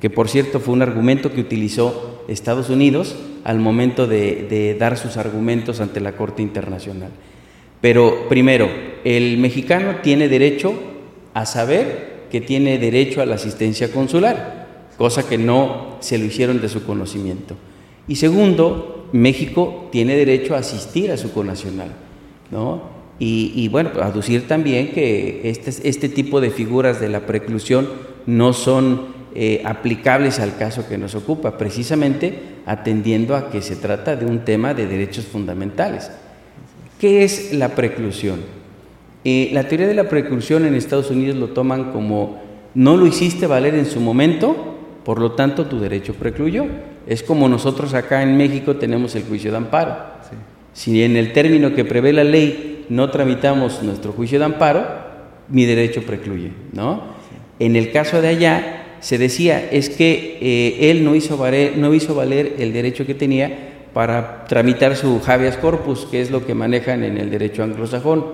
que 0.00 0.10
por 0.10 0.28
cierto 0.28 0.60
fue 0.60 0.74
un 0.74 0.82
argumento 0.82 1.32
que 1.32 1.40
utilizó 1.40 2.24
Estados 2.28 2.70
Unidos 2.70 3.16
al 3.44 3.58
momento 3.58 4.06
de, 4.06 4.76
dar 4.78 4.98
sus 4.98 5.16
argumentos 5.16 5.80
ante 5.80 6.00
la 6.00 6.12
Corte 6.12 6.42
Internacional. 6.42 7.10
Pero 7.80 8.28
primero, 8.28 8.68
el 9.04 9.38
mexicano 9.38 9.96
tiene 10.02 10.28
derecho 10.28 10.74
a 11.34 11.46
saber 11.46 12.26
que 12.30 12.40
tiene 12.40 12.78
derecho 12.78 13.22
a 13.22 13.26
la 13.26 13.36
asistencia 13.36 13.92
consular, 13.92 14.55
cosa 14.96 15.28
que 15.28 15.38
no 15.38 15.96
se 16.00 16.18
lo 16.18 16.24
hicieron 16.24 16.60
de 16.60 16.68
su 16.68 16.84
conocimiento. 16.84 17.54
Y 18.08 18.16
segundo, 18.16 19.08
México 19.12 19.88
tiene 19.90 20.16
derecho 20.16 20.54
a 20.54 20.58
asistir 20.58 21.10
a 21.10 21.16
su 21.16 21.32
conacional, 21.32 21.90
¿no? 22.50 22.96
Y, 23.18 23.68
bueno, 23.68 23.92
aducir 24.02 24.46
también 24.46 24.92
que 24.92 25.48
este, 25.48 25.88
este 25.88 26.10
tipo 26.10 26.42
de 26.42 26.50
figuras 26.50 27.00
de 27.00 27.08
la 27.08 27.24
preclusión 27.24 27.88
no 28.26 28.52
son 28.52 29.06
eh, 29.34 29.62
aplicables 29.64 30.38
al 30.38 30.56
caso 30.58 30.86
que 30.86 30.98
nos 30.98 31.14
ocupa, 31.14 31.56
precisamente 31.56 32.38
atendiendo 32.66 33.34
a 33.34 33.50
que 33.50 33.62
se 33.62 33.76
trata 33.76 34.16
de 34.16 34.26
un 34.26 34.44
tema 34.44 34.74
de 34.74 34.86
derechos 34.86 35.24
fundamentales. 35.24 36.10
¿Qué 37.00 37.24
es 37.24 37.54
la 37.54 37.74
preclusión? 37.74 38.40
Eh, 39.24 39.48
la 39.52 39.66
teoría 39.66 39.86
de 39.86 39.94
la 39.94 40.08
preclusión 40.08 40.66
en 40.66 40.74
Estados 40.74 41.10
Unidos 41.10 41.36
lo 41.36 41.48
toman 41.48 41.92
como 41.92 42.40
no 42.74 42.96
lo 42.96 43.06
hiciste 43.06 43.46
valer 43.46 43.74
en 43.74 43.86
su 43.86 44.00
momento, 44.00 44.75
por 45.06 45.20
lo 45.20 45.32
tanto 45.32 45.66
tu 45.66 45.78
derecho 45.78 46.14
precluyó. 46.14 46.66
Es 47.06 47.22
como 47.22 47.48
nosotros 47.48 47.94
acá 47.94 48.24
en 48.24 48.36
México 48.36 48.74
tenemos 48.74 49.14
el 49.14 49.22
juicio 49.22 49.52
de 49.52 49.58
amparo. 49.58 49.94
Si 50.72 51.00
en 51.00 51.16
el 51.16 51.32
término 51.32 51.76
que 51.76 51.84
prevé 51.84 52.12
la 52.12 52.24
ley 52.24 52.84
no 52.88 53.08
tramitamos 53.08 53.84
nuestro 53.84 54.10
juicio 54.10 54.40
de 54.40 54.46
amparo, 54.46 54.84
mi 55.48 55.64
derecho 55.64 56.02
precluye, 56.02 56.50
¿no? 56.72 57.04
En 57.60 57.76
el 57.76 57.92
caso 57.92 58.20
de 58.20 58.26
allá, 58.26 58.96
se 58.98 59.16
decía 59.16 59.68
es 59.70 59.90
que 59.90 60.38
eh, 60.40 60.90
él 60.90 61.04
no 61.04 61.14
hizo, 61.14 61.36
valer, 61.36 61.78
no 61.78 61.94
hizo 61.94 62.16
valer 62.16 62.56
el 62.58 62.72
derecho 62.72 63.06
que 63.06 63.14
tenía 63.14 63.86
para 63.94 64.44
tramitar 64.46 64.96
su 64.96 65.22
habeas 65.24 65.56
corpus, 65.56 66.08
que 66.10 66.20
es 66.20 66.32
lo 66.32 66.44
que 66.44 66.54
manejan 66.54 67.04
en 67.04 67.16
el 67.16 67.30
derecho 67.30 67.62
anglosajón. 67.62 68.24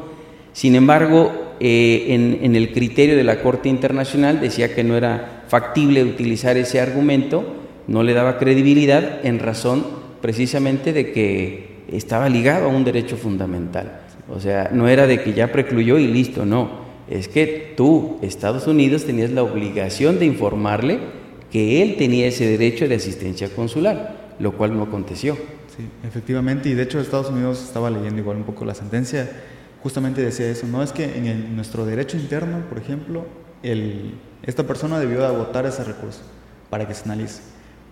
Sin 0.54 0.74
embargo, 0.74 1.54
eh, 1.60 2.06
en, 2.08 2.38
en, 2.42 2.56
el 2.56 2.72
criterio 2.72 3.14
de 3.14 3.24
la 3.24 3.42
Corte 3.42 3.68
Internacional 3.68 4.40
decía 4.40 4.74
que 4.74 4.84
no 4.84 4.96
era 4.96 5.41
factible 5.52 6.02
utilizar 6.02 6.56
ese 6.56 6.80
argumento, 6.80 7.44
no 7.86 8.02
le 8.02 8.14
daba 8.14 8.38
credibilidad 8.38 9.22
en 9.22 9.38
razón 9.38 9.84
precisamente 10.22 10.94
de 10.94 11.12
que 11.12 11.82
estaba 11.92 12.30
ligado 12.30 12.64
a 12.64 12.68
un 12.68 12.84
derecho 12.84 13.18
fundamental. 13.18 14.00
O 14.30 14.40
sea, 14.40 14.70
no 14.72 14.88
era 14.88 15.06
de 15.06 15.20
que 15.20 15.34
ya 15.34 15.52
precluyó 15.52 15.98
y 15.98 16.06
listo, 16.06 16.46
no 16.46 16.80
es 17.06 17.28
que 17.28 17.74
tú, 17.76 18.18
Estados 18.22 18.66
Unidos, 18.66 19.04
tenías 19.04 19.30
la 19.30 19.42
obligación 19.42 20.18
de 20.18 20.24
informarle 20.24 21.00
que 21.50 21.82
él 21.82 21.96
tenía 21.98 22.28
ese 22.28 22.46
derecho 22.46 22.88
de 22.88 22.94
asistencia 22.94 23.50
consular, 23.50 24.32
lo 24.38 24.52
cual 24.52 24.74
no 24.74 24.84
aconteció. 24.84 25.36
Efectivamente, 26.02 26.70
y 26.70 26.72
de 26.72 26.84
hecho 26.84 26.98
Estados 26.98 27.28
Unidos 27.28 27.62
estaba 27.62 27.90
leyendo 27.90 28.22
igual 28.22 28.38
un 28.38 28.44
poco 28.44 28.64
la 28.64 28.74
sentencia, 28.74 29.28
justamente 29.82 30.22
decía 30.22 30.48
eso, 30.48 30.66
no 30.66 30.82
es 30.82 30.92
que 30.92 31.04
en 31.04 31.54
nuestro 31.54 31.84
derecho 31.84 32.16
interno, 32.16 32.60
por 32.70 32.78
ejemplo, 32.78 33.26
el, 33.62 34.14
esta 34.42 34.64
persona 34.64 34.98
debió 34.98 35.20
de 35.20 35.26
agotar 35.26 35.66
ese 35.66 35.84
recurso 35.84 36.20
para 36.70 36.86
que 36.86 36.94
se 36.94 37.04
analice, 37.04 37.42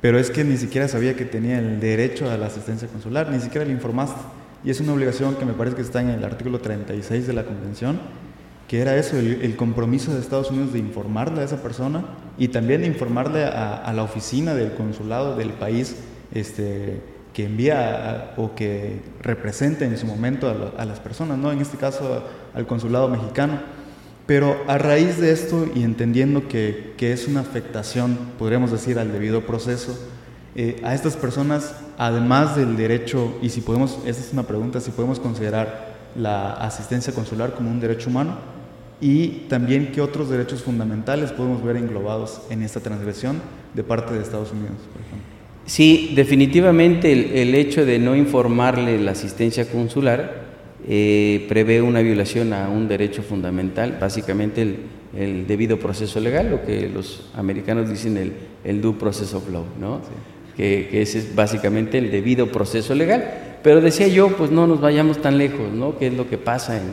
pero 0.00 0.18
es 0.18 0.30
que 0.30 0.44
ni 0.44 0.56
siquiera 0.56 0.88
sabía 0.88 1.14
que 1.14 1.24
tenía 1.24 1.58
el 1.58 1.80
derecho 1.80 2.30
a 2.30 2.36
la 2.36 2.46
asistencia 2.46 2.88
consular, 2.88 3.30
ni 3.30 3.40
siquiera 3.40 3.66
le 3.66 3.72
informaste, 3.72 4.20
y 4.64 4.70
es 4.70 4.80
una 4.80 4.92
obligación 4.92 5.36
que 5.36 5.44
me 5.44 5.52
parece 5.52 5.76
que 5.76 5.82
está 5.82 6.00
en 6.00 6.10
el 6.10 6.24
artículo 6.24 6.60
36 6.60 7.26
de 7.26 7.32
la 7.32 7.44
Convención, 7.44 8.00
que 8.68 8.80
era 8.80 8.96
eso, 8.96 9.16
el, 9.18 9.56
compromiso 9.56 10.14
de 10.14 10.20
Estados 10.20 10.50
Unidos 10.50 10.72
de 10.72 10.78
informarle 10.78 11.40
a 11.40 11.44
esa 11.44 11.60
persona 11.60 12.04
y 12.38 12.48
también 12.48 12.82
de 12.82 12.86
informarle 12.86 13.44
a, 13.44 13.92
la 13.92 14.02
oficina 14.04 14.54
del 14.54 14.74
consulado 14.74 15.34
del 15.34 15.50
país 15.50 15.96
este, 16.32 17.00
que 17.32 17.46
envía 17.46 18.32
o 18.36 18.54
que 18.54 19.00
represente 19.22 19.86
en 19.86 19.98
su 19.98 20.06
momento 20.06 20.72
a, 20.78 20.84
las 20.84 21.00
personas, 21.00 21.36
¿no? 21.36 21.50
en 21.50 21.60
este 21.60 21.78
caso 21.78 22.22
al 22.54 22.66
consulado 22.68 23.08
mexicano. 23.08 23.60
Pero 24.30 24.62
a 24.68 24.78
raíz 24.78 25.18
de 25.18 25.32
esto 25.32 25.66
y 25.74 25.82
entendiendo 25.82 26.46
que, 26.46 26.92
que 26.96 27.12
es 27.12 27.26
una 27.26 27.40
afectación, 27.40 28.16
podríamos 28.38 28.70
decir, 28.70 28.96
al 29.00 29.10
debido 29.10 29.44
proceso, 29.44 29.98
eh, 30.54 30.80
a 30.84 30.94
estas 30.94 31.16
personas, 31.16 31.74
además 31.98 32.54
del 32.54 32.76
derecho, 32.76 33.36
y 33.42 33.48
si 33.48 33.60
podemos, 33.60 33.98
esta 34.06 34.22
es 34.22 34.32
una 34.32 34.44
pregunta, 34.44 34.78
si 34.78 34.92
podemos 34.92 35.18
considerar 35.18 35.96
la 36.14 36.52
asistencia 36.52 37.12
consular 37.12 37.54
como 37.54 37.72
un 37.72 37.80
derecho 37.80 38.08
humano, 38.08 38.36
y 39.00 39.46
también 39.48 39.90
qué 39.90 40.00
otros 40.00 40.30
derechos 40.30 40.62
fundamentales 40.62 41.32
podemos 41.32 41.64
ver 41.64 41.76
englobados 41.76 42.42
en 42.50 42.62
esta 42.62 42.78
transgresión 42.78 43.40
de 43.74 43.82
parte 43.82 44.14
de 44.14 44.22
Estados 44.22 44.52
Unidos, 44.52 44.76
por 44.92 45.02
ejemplo. 45.02 45.40
Sí, 45.66 46.12
definitivamente 46.14 47.42
el, 47.42 47.52
hecho 47.56 47.84
de 47.84 47.98
no 47.98 48.14
informarle 48.14 49.00
la 49.00 49.10
asistencia 49.10 49.68
consular 49.68 50.39
eh, 50.88 51.46
prevé 51.48 51.82
una 51.82 52.00
violación 52.00 52.52
a 52.52 52.68
un 52.68 52.88
derecho 52.88 53.22
fundamental, 53.22 53.98
básicamente 54.00 54.76
el, 55.16 55.46
debido 55.46 55.78
proceso 55.78 56.20
legal, 56.20 56.50
lo 56.50 56.64
que 56.64 56.88
los 56.88 57.30
americanos 57.34 57.88
dicen 57.88 58.16
el, 58.16 58.32
el 58.64 58.80
due 58.80 58.94
process 58.94 59.34
of 59.34 59.50
law, 59.50 59.64
¿no? 59.78 60.00
Que, 60.56 60.88
que, 60.90 61.02
ese 61.02 61.18
es 61.18 61.34
básicamente 61.34 61.98
el 61.98 62.10
debido 62.10 62.50
proceso 62.52 62.94
legal. 62.94 63.58
Pero 63.62 63.80
decía 63.80 64.08
yo, 64.08 64.36
pues 64.36 64.50
no 64.50 64.66
nos 64.66 64.80
vayamos 64.80 65.20
tan 65.20 65.36
lejos, 65.36 65.72
¿no? 65.72 65.98
¿Qué 65.98 66.06
es 66.06 66.14
lo 66.14 66.28
que 66.28 66.38
pasa 66.38 66.76
en, 66.76 66.84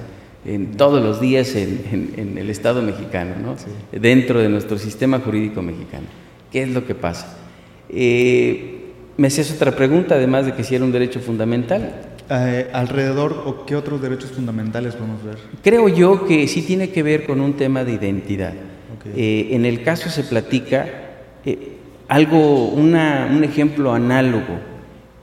en 0.48 0.77
todos 0.77 1.03
los 1.03 1.20
días 1.20 1.56
en, 1.56 2.36
el 2.38 2.50
Estado 2.50 2.82
mexicano, 2.82 3.36
¿no? 3.41 3.56
dentro 3.91 4.39
de 4.39 4.50
nuestro 4.50 4.77
sistema 4.77 5.20
jurídico 5.20 5.62
mexicano. 5.62 6.08
¿Qué 6.51 6.63
es 6.63 6.70
lo 6.70 6.86
que 6.86 6.96
pasa? 6.96 7.38
Eh, 7.89 8.86
¿Me 9.17 9.27
hacías 9.27 9.51
otra 9.51 9.75
pregunta, 9.75 10.15
además 10.15 10.46
de 10.46 10.53
que 10.53 10.63
si 10.63 10.75
era 10.75 10.86
un 10.86 10.91
derecho 10.91 11.20
fundamental? 11.20 12.16
Eh, 12.29 12.69
¿Alrededor 12.74 13.43
o 13.46 13.65
qué 13.65 13.75
otros 13.75 14.01
derechos 14.01 14.31
fundamentales 14.31 14.96
podemos 14.96 15.24
ver? 15.24 15.38
Creo 15.63 15.88
yo 15.88 16.25
que 16.25 16.48
sí 16.48 16.62
tiene 16.62 16.89
que 16.89 17.03
ver 17.03 17.25
con 17.25 17.39
un 17.41 17.53
tema 17.53 17.84
de 17.84 17.93
identidad. 17.93 18.53
Eh, 19.15 19.50
en 19.51 19.65
el 19.65 19.84
caso 19.84 20.10
se 20.10 20.24
platica 20.24 20.88
algo, 22.10 22.67
una, 22.67 23.29
un 23.31 23.43
ejemplo 23.43 23.93
análogo 23.93 24.60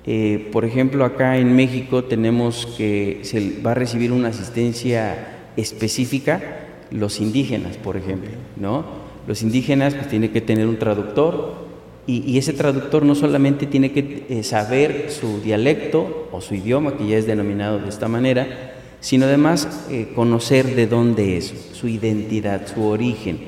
eh, 0.07 0.51
por 0.53 0.67
ejemplo, 0.67 1.05
acá 1.05 1.39
en 1.39 1.57
México 1.57 2.05
tenemos 2.05 2.67
que 2.77 3.21
se 3.23 3.61
va 3.65 3.71
a 3.71 3.75
recibir 3.75 4.13
una 4.13 4.29
asistencia 4.29 5.49
específica 5.57 6.61
los 6.91 7.21
indígenas, 7.21 7.79
por 7.79 7.97
ejemplo, 7.97 8.31
¿no? 8.57 8.85
Los 9.27 9.43
indígenas 9.43 9.95
pues 9.95 10.09
tienen 10.09 10.31
que 10.31 10.43
tener 10.43 10.67
un 10.67 10.79
traductor 10.79 11.64
y, 12.07 12.37
ese 12.37 12.53
traductor 12.53 13.05
no 13.05 13.15
solamente 13.15 13.67
tiene 13.67 13.93
que 13.93 14.27
eh, 14.29 14.43
saber 14.43 15.07
su 15.11 15.41
dialecto 15.41 16.29
o 16.33 16.41
su 16.41 16.55
idioma, 16.55 16.97
que 16.97 17.07
ya 17.07 17.17
es 17.17 17.27
denominado 17.27 17.79
de 17.79 17.89
esta 17.89 18.09
manera, 18.09 18.75
sino 19.01 19.25
además 19.27 19.87
eh, 19.91 20.09
conocer 20.15 20.75
de 20.75 20.87
dónde 20.87 21.39
es, 21.39 21.55
su 21.73 21.89
identidad, 21.89 22.67
su 22.67 22.85
origen. 22.85 23.39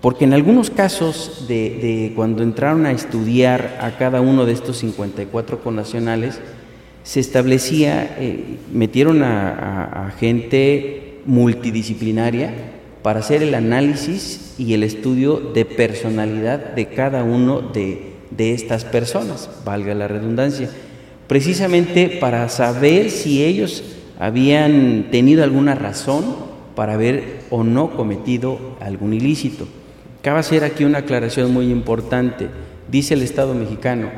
Porque 0.00 0.24
en 0.24 0.34
algunos 0.34 0.70
casos 0.70 1.46
de, 1.48 2.12
cuando 2.14 2.44
entraron 2.44 2.86
a 2.86 2.92
estudiar 2.92 3.78
a 3.80 3.96
cada 3.98 4.20
uno 4.20 4.46
de 4.46 4.52
estos 4.52 4.78
54 4.78 5.60
conacionales, 5.60 6.40
se 7.02 7.18
establecía, 7.18 8.16
eh, 8.20 8.58
metieron 8.72 9.22
a, 9.24 10.14
gente 10.18 11.20
multidisciplinaria 11.26 12.54
para 13.08 13.20
hacer 13.20 13.42
el 13.42 13.54
análisis 13.54 14.52
y 14.58 14.74
el 14.74 14.82
estudio 14.82 15.40
de 15.40 15.64
personalidad 15.64 16.74
de 16.74 16.88
cada 16.88 17.24
uno 17.24 17.62
de, 17.62 18.12
de 18.30 18.52
estas 18.52 18.84
personas, 18.84 19.48
valga 19.64 19.94
la 19.94 20.08
redundancia, 20.08 20.68
precisamente 21.26 22.18
para 22.20 22.46
saber 22.50 23.08
si 23.08 23.42
ellos 23.42 23.82
habían 24.18 25.06
tenido 25.10 25.42
alguna 25.42 25.74
razón 25.74 26.22
para 26.74 26.92
haber 26.92 27.44
o 27.48 27.64
no 27.64 27.96
cometido 27.96 28.76
algún 28.78 29.14
ilícito. 29.14 29.66
Cabe 30.20 30.40
hacer 30.40 30.62
aquí 30.62 30.84
una 30.84 30.98
aclaración 30.98 31.50
muy 31.50 31.70
importante. 31.70 32.48
Dice 32.90 33.14
el 33.14 33.22
Estado 33.22 33.54
mexicano, 33.54 34.10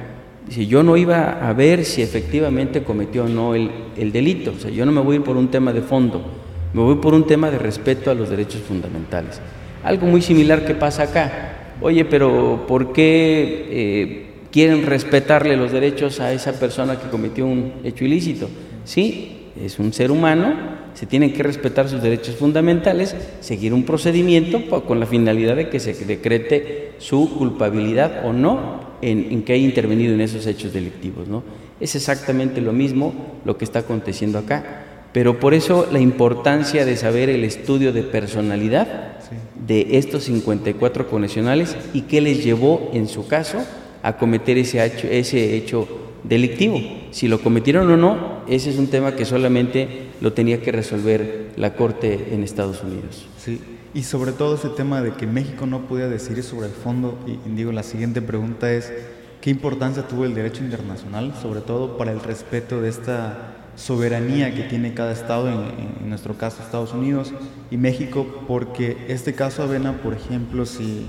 dice, 0.48 0.66
yo 0.66 0.82
no 0.82 0.96
iba 0.96 1.48
a 1.48 1.52
ver 1.52 1.84
si 1.84 2.02
efectivamente 2.02 2.82
cometió 2.82 3.26
o 3.26 3.28
no 3.28 3.54
el, 3.54 3.70
el 3.96 4.10
delito, 4.10 4.52
o 4.56 4.58
sea, 4.58 4.72
yo 4.72 4.84
no 4.84 4.90
me 4.90 5.00
voy 5.00 5.14
a 5.14 5.18
ir 5.20 5.24
por 5.24 5.36
un 5.36 5.48
tema 5.48 5.72
de 5.72 5.82
fondo, 5.82 6.39
me 6.72 6.82
voy 6.82 6.96
por 6.96 7.14
un 7.14 7.26
tema 7.26 7.50
de 7.50 7.58
respeto 7.58 8.10
a 8.10 8.14
los 8.14 8.30
derechos 8.30 8.62
fundamentales. 8.62 9.40
Algo 9.82 10.06
muy 10.06 10.22
similar 10.22 10.64
que 10.64 10.74
pasa 10.74 11.04
acá. 11.04 11.74
Oye, 11.80 12.04
pero 12.04 12.66
¿por 12.68 12.92
qué 12.92 13.66
eh, 13.70 14.26
quieren 14.50 14.84
respetarle 14.84 15.56
los 15.56 15.72
derechos 15.72 16.20
a 16.20 16.32
esa 16.32 16.52
persona 16.58 16.98
que 16.98 17.08
cometió 17.08 17.46
un 17.46 17.72
hecho 17.84 18.04
ilícito? 18.04 18.48
Sí, 18.84 19.48
es 19.62 19.78
un 19.78 19.92
ser 19.92 20.10
humano, 20.10 20.54
se 20.94 21.06
tienen 21.06 21.32
que 21.32 21.42
respetar 21.42 21.88
sus 21.88 22.02
derechos 22.02 22.36
fundamentales, 22.36 23.16
seguir 23.40 23.72
un 23.72 23.84
procedimiento 23.84 24.62
con 24.84 25.00
la 25.00 25.06
finalidad 25.06 25.56
de 25.56 25.68
que 25.68 25.80
se 25.80 25.94
decrete 26.04 26.92
su 26.98 27.30
culpabilidad 27.36 28.24
o 28.24 28.32
no 28.32 28.90
en, 29.02 29.42
que 29.42 29.54
haya 29.54 29.64
intervenido 29.64 30.14
en 30.14 30.20
esos 30.20 30.46
hechos 30.46 30.72
delictivos. 30.72 31.28
¿no? 31.28 31.42
Es 31.80 31.94
exactamente 31.94 32.60
lo 32.60 32.72
mismo 32.72 33.14
lo 33.44 33.56
que 33.56 33.64
está 33.64 33.80
aconteciendo 33.80 34.38
acá. 34.38 34.79
Pero 35.12 35.40
por 35.40 35.54
eso 35.54 35.88
la 35.90 35.98
importancia 35.98 36.84
de 36.84 36.96
saber 36.96 37.30
el 37.30 37.44
estudio 37.44 37.92
de 37.92 38.02
personalidad 38.02 39.18
de 39.66 39.98
estos 39.98 40.24
54 40.24 41.08
conexionales 41.08 41.76
y 41.92 42.02
qué 42.02 42.20
les 42.20 42.44
llevó, 42.44 42.90
en 42.92 43.08
su 43.08 43.26
caso, 43.26 43.58
a 44.02 44.16
cometer 44.16 44.56
ese 44.58 44.84
hecho, 44.84 45.06
ese 45.08 45.56
hecho 45.56 45.88
delictivo. 46.24 46.80
Si 47.10 47.28
lo 47.28 47.40
cometieron 47.40 47.90
o 47.90 47.96
no, 47.96 48.42
ese 48.48 48.70
es 48.70 48.78
un 48.78 48.86
tema 48.86 49.16
que 49.16 49.24
solamente 49.24 50.06
lo 50.20 50.32
tenía 50.32 50.60
que 50.62 50.72
resolver 50.72 51.50
la 51.56 51.74
Corte 51.74 52.28
en 52.32 52.42
Estados 52.42 52.82
Unidos. 52.82 53.26
Sí, 53.38 53.60
y 53.94 54.04
sobre 54.04 54.32
todo 54.32 54.54
ese 54.54 54.68
tema 54.68 55.02
de 55.02 55.12
que 55.12 55.26
México 55.26 55.66
no 55.66 55.86
podía 55.88 56.08
decidir 56.08 56.44
sobre 56.44 56.66
el 56.66 56.72
fondo, 56.72 57.18
y 57.26 57.50
digo, 57.50 57.72
la 57.72 57.82
siguiente 57.82 58.22
pregunta 58.22 58.72
es, 58.72 58.92
¿qué 59.40 59.50
importancia 59.50 60.06
tuvo 60.06 60.24
el 60.24 60.34
derecho 60.34 60.62
internacional, 60.62 61.34
sobre 61.40 61.60
todo 61.60 61.98
para 61.98 62.12
el 62.12 62.20
respeto 62.20 62.80
de 62.80 62.88
esta 62.88 63.56
soberanía 63.76 64.54
que 64.54 64.62
tiene 64.62 64.94
cada 64.94 65.12
Estado, 65.12 65.48
en, 65.48 66.08
nuestro 66.08 66.36
caso 66.36 66.62
Estados 66.62 66.92
Unidos 66.92 67.32
y 67.70 67.76
México, 67.76 68.44
porque 68.46 69.06
este 69.08 69.34
caso 69.34 69.62
Avena, 69.62 70.02
por 70.02 70.14
ejemplo, 70.14 70.66
si 70.66 71.06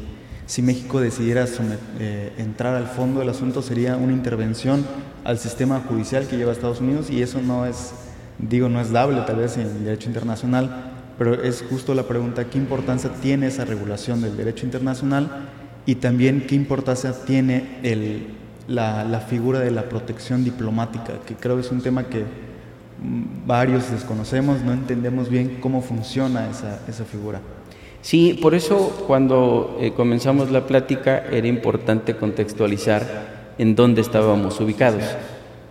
si 0.52 0.62
México 0.62 1.00
decidiera 1.00 1.46
eh, 2.00 2.34
entrar 2.38 2.76
al 2.76 2.88
fondo 2.88 3.22
del 3.22 3.30
asunto 3.30 3.62
sería 3.62 3.96
una 3.96 4.12
intervención 4.12 4.86
al 5.24 5.38
sistema 5.38 5.80
judicial 5.80 6.28
que 6.28 6.36
lleva 6.36 6.52
Estados 6.52 6.82
Unidos 6.82 7.10
y 7.10 7.22
eso 7.22 7.42
no 7.42 7.66
es, 7.66 7.94
digo, 8.38 8.68
no 8.68 8.82
es 8.82 8.92
dable 8.92 9.22
tal 9.22 9.38
vez 9.38 9.56
en 9.56 9.68
el 9.68 9.86
derecho 9.86 10.10
internacional, 10.10 10.92
pero 11.18 11.42
es 11.42 11.64
justo 11.70 11.96
la 11.96 12.04
pregunta, 12.04 12.50
¿qué 12.50 12.58
importancia 12.58 13.10
tiene 13.22 13.48
esa 13.48 13.64
regulación 13.64 14.22
del 14.22 14.36
derecho 14.36 14.66
internacional 14.66 15.48
y 15.86 15.96
también 15.96 16.46
qué 16.46 16.56
importancia 16.56 17.14
tiene 17.26 17.80
el, 17.84 18.28
la, 18.68 19.26
figura 19.30 19.60
de 19.60 19.72
la 19.72 19.88
protección 19.88 20.44
diplomática, 20.44 21.14
que 21.26 21.36
creo 21.36 21.60
es 21.60 21.72
un 21.72 21.80
tema 21.80 22.04
que 22.04 22.26
varios 23.46 23.92
desconocemos, 23.92 24.62
no 24.62 24.74
entendemos 24.74 25.30
bien 25.30 25.58
cómo 25.60 25.82
funciona 25.82 26.50
esa, 26.50 26.82
esa 26.88 27.06
figura. 27.06 27.42
Sí, 28.02 28.38
por 28.42 28.56
eso 28.56 29.04
cuando 29.06 29.78
eh, 29.80 29.92
comenzamos 29.92 30.50
la 30.50 30.66
plática 30.66 31.24
era 31.32 31.48
importante 31.48 32.16
contextualizar 32.16 33.54
en 33.60 33.76
dónde 33.76 34.02
estábamos 34.02 34.60
ubicados 34.60 35.04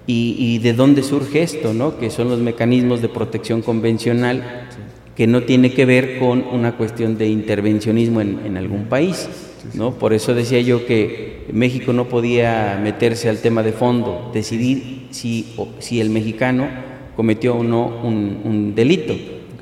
y, 0.07 0.59
de 0.59 0.73
dónde 0.73 1.05
surge 1.05 1.43
esto, 1.43 1.73
¿no? 1.73 1.97
que 1.99 2.11
son 2.11 2.29
los 2.31 2.41
mecanismos 2.41 3.01
de 3.01 3.09
protección 3.09 3.63
convencional 3.63 4.67
que 5.15 5.29
no 5.29 5.43
tiene 5.43 5.73
que 5.73 5.85
ver 5.85 6.19
con 6.19 6.43
una 6.51 6.77
cuestión 6.77 7.17
de 7.17 7.29
intervencionismo 7.29 8.21
en, 8.21 8.57
algún 8.57 8.87
país. 8.87 9.29
¿no? 9.75 9.93
Por 9.95 10.13
eso 10.13 10.35
decía 10.35 10.61
yo 10.61 10.85
que 10.85 11.47
México 11.53 11.93
no 11.93 12.09
podía 12.09 12.81
meterse 12.83 13.29
al 13.29 13.39
tema 13.39 13.63
de 13.63 13.73
fondo, 13.73 14.33
decidir 14.35 15.07
si, 15.11 15.55
si 15.79 16.01
el 16.01 16.11
mexicano 16.11 16.90
cometió 17.21 17.55
o 17.55 17.63
no 17.63 18.01
un, 18.03 18.73
delito 18.75 19.15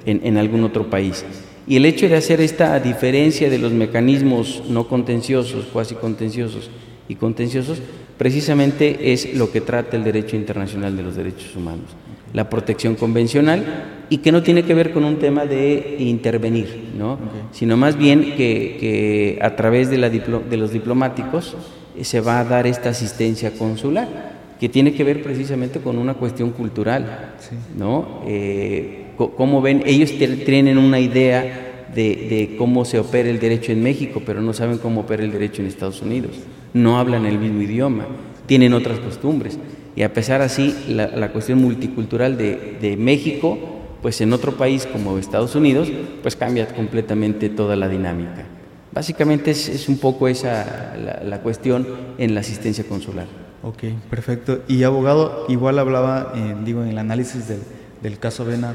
en, 0.06 0.20
en 0.22 0.36
algún 0.36 0.62
otro 0.62 0.88
país. 0.88 1.24
Y 1.66 1.74
el 1.74 1.86
hecho 1.86 2.08
de 2.08 2.14
hacer 2.14 2.40
esta 2.40 2.78
diferencia 2.78 3.50
de 3.50 3.58
los 3.58 3.72
mecanismos 3.72 4.62
no 4.68 4.86
contenciosos, 4.86 5.66
cuasi 5.72 5.96
contenciosos 5.96 6.70
y 7.08 7.16
contenciosos, 7.16 7.82
precisamente 8.16 9.12
es 9.12 9.34
lo 9.34 9.50
que 9.50 9.60
trata 9.60 9.96
el 9.96 10.04
derecho 10.04 10.36
internacional 10.36 10.96
de 10.96 11.02
los 11.02 11.16
derechos 11.16 11.56
humanos. 11.56 11.86
La 12.32 12.48
protección 12.48 12.94
convencional 12.94 14.04
y 14.08 14.18
que 14.18 14.30
no 14.30 14.44
tiene 14.44 14.62
que 14.62 14.74
ver 14.74 14.92
con 14.92 15.04
un 15.04 15.16
tema 15.16 15.44
de 15.44 15.96
intervenir, 15.98 16.90
¿no? 16.96 17.18
sino 17.50 17.76
más 17.76 17.98
bien 17.98 18.36
que, 18.36 19.36
a 19.42 19.56
través 19.56 19.90
de, 19.90 19.98
la 19.98 20.10
de 20.10 20.56
los 20.56 20.70
diplomáticos 20.70 21.56
eh, 21.96 22.04
se 22.04 22.20
va 22.20 22.38
a 22.38 22.44
dar 22.44 22.68
esta 22.68 22.90
asistencia 22.90 23.50
consular 23.50 24.37
que 24.58 24.68
tiene 24.68 24.92
que 24.92 25.04
ver 25.04 25.22
precisamente 25.22 25.80
con 25.80 25.98
una 25.98 26.14
cuestión 26.14 26.50
cultural, 26.50 27.34
¿no? 27.76 28.22
Eh, 28.26 29.06
cómo 29.16 29.60
ven, 29.60 29.82
ellos 29.86 30.12
tienen 30.44 30.78
una 30.78 31.00
idea 31.00 31.86
de, 31.94 32.54
cómo 32.58 32.84
se 32.84 32.98
opera 32.98 33.28
el 33.28 33.38
derecho 33.38 33.72
en 33.72 33.82
México, 33.82 34.22
pero 34.24 34.40
no 34.40 34.52
saben 34.52 34.78
cómo 34.78 35.02
opera 35.02 35.24
el 35.24 35.32
derecho 35.32 35.62
en 35.62 35.68
Estados 35.68 36.02
Unidos. 36.02 36.32
No 36.74 36.98
hablan 36.98 37.26
el 37.26 37.38
mismo 37.38 37.62
idioma, 37.62 38.06
tienen 38.46 38.72
otras 38.72 38.98
costumbres. 39.00 39.58
Y 39.96 40.02
a 40.02 40.12
pesar 40.12 40.42
así, 40.42 40.74
la, 40.88 41.32
cuestión 41.32 41.60
multicultural 41.60 42.36
de, 42.36 42.96
México, 42.98 43.58
pues 44.02 44.20
en 44.20 44.32
otro 44.32 44.52
país 44.52 44.86
como 44.86 45.18
Estados 45.18 45.54
Unidos, 45.56 45.90
pues 46.22 46.36
cambia 46.36 46.68
completamente 46.68 47.48
toda 47.48 47.74
la 47.74 47.88
dinámica. 47.88 48.46
Básicamente 48.92 49.50
es, 49.50 49.88
un 49.88 49.98
poco 49.98 50.28
esa 50.28 50.94
la, 51.24 51.40
cuestión 51.40 51.86
en 52.18 52.34
la 52.34 52.40
asistencia 52.40 52.84
consular. 52.84 53.26
Ok, 53.62 53.84
perfecto. 54.08 54.62
Y 54.68 54.84
abogado, 54.84 55.46
igual 55.48 55.78
hablaba, 55.78 56.32
eh, 56.34 56.56
digo, 56.64 56.82
en 56.82 56.88
el 56.88 56.98
análisis 56.98 57.48
del, 57.48 57.60
del 58.02 58.18
caso 58.18 58.44
Vena, 58.44 58.74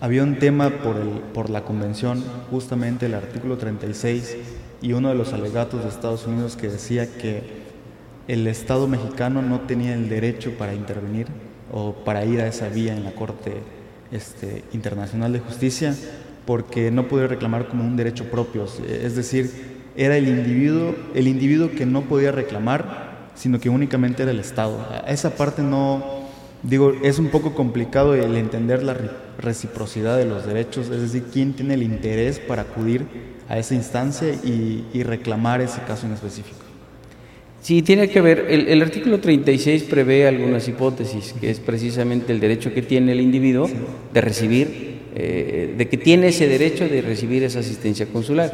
había 0.00 0.22
un 0.22 0.38
tema 0.38 0.70
por, 0.70 0.96
el, 0.96 1.08
por 1.32 1.50
la 1.50 1.64
convención, 1.64 2.22
justamente 2.50 3.06
el 3.06 3.14
artículo 3.14 3.58
36 3.58 4.36
y 4.82 4.92
uno 4.92 5.08
de 5.08 5.14
los 5.14 5.32
alegatos 5.32 5.82
de 5.82 5.88
Estados 5.88 6.26
Unidos 6.26 6.56
que 6.56 6.68
decía 6.68 7.06
que 7.06 7.64
el 8.28 8.46
Estado 8.46 8.88
mexicano 8.88 9.42
no 9.42 9.60
tenía 9.60 9.94
el 9.94 10.08
derecho 10.08 10.52
para 10.58 10.74
intervenir 10.74 11.26
o 11.72 11.92
para 11.92 12.24
ir 12.24 12.40
a 12.40 12.46
esa 12.46 12.68
vía 12.68 12.94
en 12.94 13.04
la 13.04 13.12
Corte 13.12 13.54
este, 14.10 14.64
Internacional 14.72 15.32
de 15.32 15.40
Justicia 15.40 15.94
porque 16.46 16.90
no 16.90 17.08
podía 17.08 17.26
reclamar 17.26 17.68
como 17.68 17.84
un 17.84 17.96
derecho 17.96 18.24
propio, 18.30 18.66
es 18.86 19.16
decir, 19.16 19.50
era 19.96 20.16
el 20.16 20.28
individuo, 20.28 20.94
el 21.14 21.28
individuo 21.28 21.70
que 21.70 21.86
no 21.86 22.02
podía 22.02 22.32
reclamar, 22.32 23.03
sino 23.34 23.58
que 23.60 23.68
únicamente 23.68 24.22
era 24.22 24.32
el 24.32 24.40
Estado. 24.40 24.86
esa 25.06 25.30
parte 25.30 25.62
no, 25.62 26.24
Digo, 26.64 26.94
es 27.02 27.18
un 27.18 27.28
poco 27.28 27.54
complicado 27.54 28.14
el 28.14 28.36
entender 28.36 28.82
la 28.82 28.96
reciprocidad 29.38 30.16
de 30.16 30.24
los 30.24 30.46
derechos, 30.46 30.88
es 30.88 31.02
decir, 31.02 31.24
quién 31.30 31.52
tiene 31.52 31.74
el 31.74 31.82
interés 31.82 32.38
para 32.38 32.62
acudir 32.62 33.04
a 33.50 33.58
esa 33.58 33.74
instancia 33.74 34.28
y, 34.32 35.02
reclamar 35.02 35.60
ese 35.60 35.82
caso 35.82 36.06
en 36.06 36.14
específico. 36.14 36.56
Sí, 37.60 37.82
tiene 37.82 38.08
que 38.08 38.22
ver, 38.22 38.46
el, 38.48 38.80
artículo 38.80 39.20
36 39.20 39.82
prevé 39.84 40.26
algunas 40.26 40.66
hipótesis, 40.66 41.34
que 41.38 41.50
es 41.50 41.60
precisamente 41.60 42.32
el 42.32 42.40
derecho 42.40 42.72
que 42.72 42.80
tiene 42.80 43.12
el 43.12 43.20
individuo 43.20 43.68
de 44.14 44.20
recibir, 44.22 45.00
eh, 45.14 45.74
de 45.76 45.88
que 45.88 45.98
tiene 45.98 46.28
ese 46.28 46.48
derecho 46.48 46.88
de 46.88 47.02
recibir 47.02 47.42
esa 47.42 47.58
asistencia 47.58 48.06
consular 48.06 48.50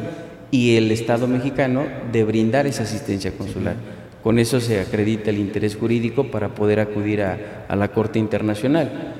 y 0.51 0.75
el 0.75 0.91
Estado 0.91 1.29
mexicano 1.29 1.85
de 2.11 2.25
brindar 2.25 2.67
esa 2.67 2.83
asistencia 2.83 3.31
consular. 3.31 4.00
Con 4.23 4.37
eso 4.37 4.59
se 4.59 4.79
acredita 4.79 5.29
el 5.29 5.39
interés 5.39 5.75
jurídico 5.75 6.25
para 6.29 6.49
poder 6.49 6.79
acudir 6.79 7.21
a, 7.21 7.75
la 7.75 7.87
Corte 7.89 8.19
Internacional. 8.19 9.15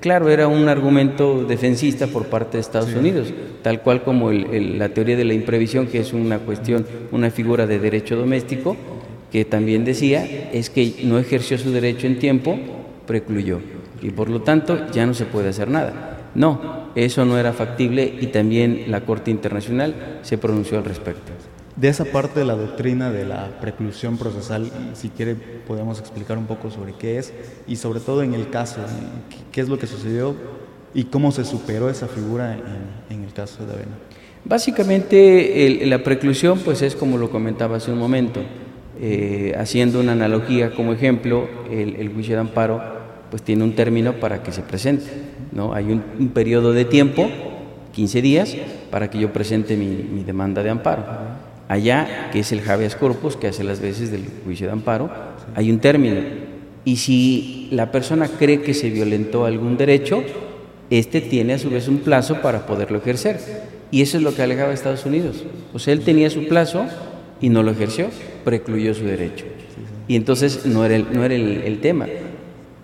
claro, 0.00 0.28
era 0.28 0.46
un 0.46 0.68
argumento 0.68 1.44
defensista 1.44 2.06
por 2.06 2.26
parte 2.26 2.56
de 2.56 2.60
Estados 2.60 2.94
Unidos, 2.94 3.32
tal 3.62 3.80
cual 3.80 4.02
como 4.02 4.30
la 4.30 4.88
teoría 4.90 5.16
de 5.16 5.24
la 5.24 5.34
imprevisión, 5.34 5.86
que 5.86 6.00
es 6.00 6.12
una 6.12 6.38
cuestión, 6.38 6.86
una 7.12 7.30
figura 7.30 7.66
de 7.66 7.78
derecho 7.78 8.16
doméstico, 8.16 8.76
que 9.30 9.46
también 9.46 9.84
decía 9.84 10.50
es 10.52 10.68
que 10.68 10.96
no 11.04 11.18
ejerció 11.18 11.56
su 11.56 11.72
derecho 11.72 12.06
en 12.06 12.18
tiempo, 12.18 12.58
precluyó, 13.06 13.60
y 14.02 14.10
por 14.10 14.28
lo 14.28 14.42
tanto 14.42 14.90
ya 14.92 15.06
no 15.06 15.14
se 15.14 15.24
puede 15.24 15.48
hacer 15.48 15.68
nada. 15.68 16.18
No, 16.34 16.90
eso 16.94 17.24
no 17.24 17.38
era 17.38 17.52
factible 17.52 18.18
y 18.20 18.26
también 18.28 18.84
la 18.88 19.02
Corte 19.02 19.30
Internacional 19.30 20.18
se 20.22 20.38
pronunció 20.38 20.78
al 20.78 20.84
respecto. 20.84 21.32
De 21.76 21.88
esa 21.88 22.04
parte 22.04 22.40
de 22.40 22.44
la 22.44 22.54
doctrina 22.54 23.10
de 23.10 23.24
la 23.24 23.58
preclusión 23.60 24.18
procesal, 24.18 24.70
si 24.92 25.08
quiere 25.08 25.34
podemos 25.34 25.98
explicar 25.98 26.36
un 26.36 26.44
poco 26.44 26.70
sobre 26.70 26.92
qué 26.92 27.18
es 27.18 27.32
y 27.66 27.76
sobre 27.76 28.00
todo 28.00 28.22
en 28.22 28.34
el 28.34 28.50
caso, 28.50 28.80
qué 29.52 29.62
es 29.62 29.70
lo 29.70 29.78
que 29.78 29.86
sucedió 29.86 30.36
y 30.92 31.04
cómo 31.04 31.32
se 31.32 31.46
superó 31.46 31.88
esa 31.88 32.08
figura 32.08 32.58
en, 33.08 33.24
el 33.24 33.32
caso 33.32 33.64
de 33.64 33.72
Avena. 33.72 33.96
Básicamente 34.44 35.80
la 35.86 36.04
preclusión 36.04 36.58
pues 36.58 36.82
es 36.82 36.94
como 36.94 37.16
lo 37.16 37.30
comentaba 37.30 37.78
hace 37.78 37.90
un 37.90 37.98
momento, 37.98 38.40
eh, 39.00 39.54
haciendo 39.56 40.00
una 40.00 40.12
analogía 40.12 40.72
como 40.72 40.92
ejemplo, 40.92 41.48
el, 41.70 42.12
juicio 42.12 42.34
de 42.34 42.40
amparo 42.42 42.82
pues 43.30 43.42
tiene 43.42 43.64
un 43.64 43.74
término 43.74 44.12
para 44.20 44.42
que 44.42 44.52
se 44.52 44.60
presente, 44.60 45.06
¿no? 45.52 45.72
Hay 45.72 45.90
un, 45.90 46.28
periodo 46.34 46.74
de 46.74 46.84
tiempo, 46.84 47.30
15 47.92 48.20
días, 48.20 48.54
para 48.90 49.08
que 49.08 49.18
yo 49.18 49.32
presente 49.32 49.74
mi 49.74 50.22
demanda 50.22 50.62
de 50.62 50.68
amparo. 50.68 51.04
Allá, 51.72 52.28
que 52.30 52.40
es 52.40 52.52
el 52.52 52.68
habeas 52.68 52.96
corpus, 52.96 53.34
que 53.34 53.46
hace 53.46 53.64
las 53.64 53.80
veces 53.80 54.10
del 54.10 54.26
juicio 54.44 54.66
de 54.66 54.74
amparo, 54.74 55.08
hay 55.54 55.70
un 55.70 55.78
término. 55.78 56.20
Y 56.84 56.96
si 56.96 57.68
la 57.70 57.90
persona 57.90 58.28
cree 58.28 58.60
que 58.60 58.74
se 58.74 58.90
violentó 58.90 59.46
algún 59.46 59.78
derecho, 59.78 60.22
este 60.90 61.22
tiene 61.22 61.54
a 61.54 61.58
su 61.58 61.70
vez 61.70 61.88
un 61.88 62.00
plazo 62.00 62.42
para 62.42 62.66
poderlo 62.66 62.98
ejercer. 62.98 63.40
Y 63.90 64.02
eso 64.02 64.18
es 64.18 64.22
lo 64.22 64.34
que 64.34 64.42
alegaba 64.42 64.74
Estados 64.74 65.06
Unidos. 65.06 65.44
O 65.72 65.78
sea, 65.78 65.94
él 65.94 66.02
tenía 66.02 66.28
su 66.28 66.46
plazo 66.46 66.84
y 67.40 67.48
no 67.48 67.62
lo 67.62 67.70
ejerció, 67.70 68.08
precluyó 68.44 68.92
su 68.92 69.06
derecho. 69.06 69.46
Y 70.08 70.16
entonces 70.16 70.66
no 70.66 70.84
era, 70.84 70.96
el, 70.96 71.06
no 71.10 71.24
era 71.24 71.34
el 71.34 71.80
tema. 71.80 72.06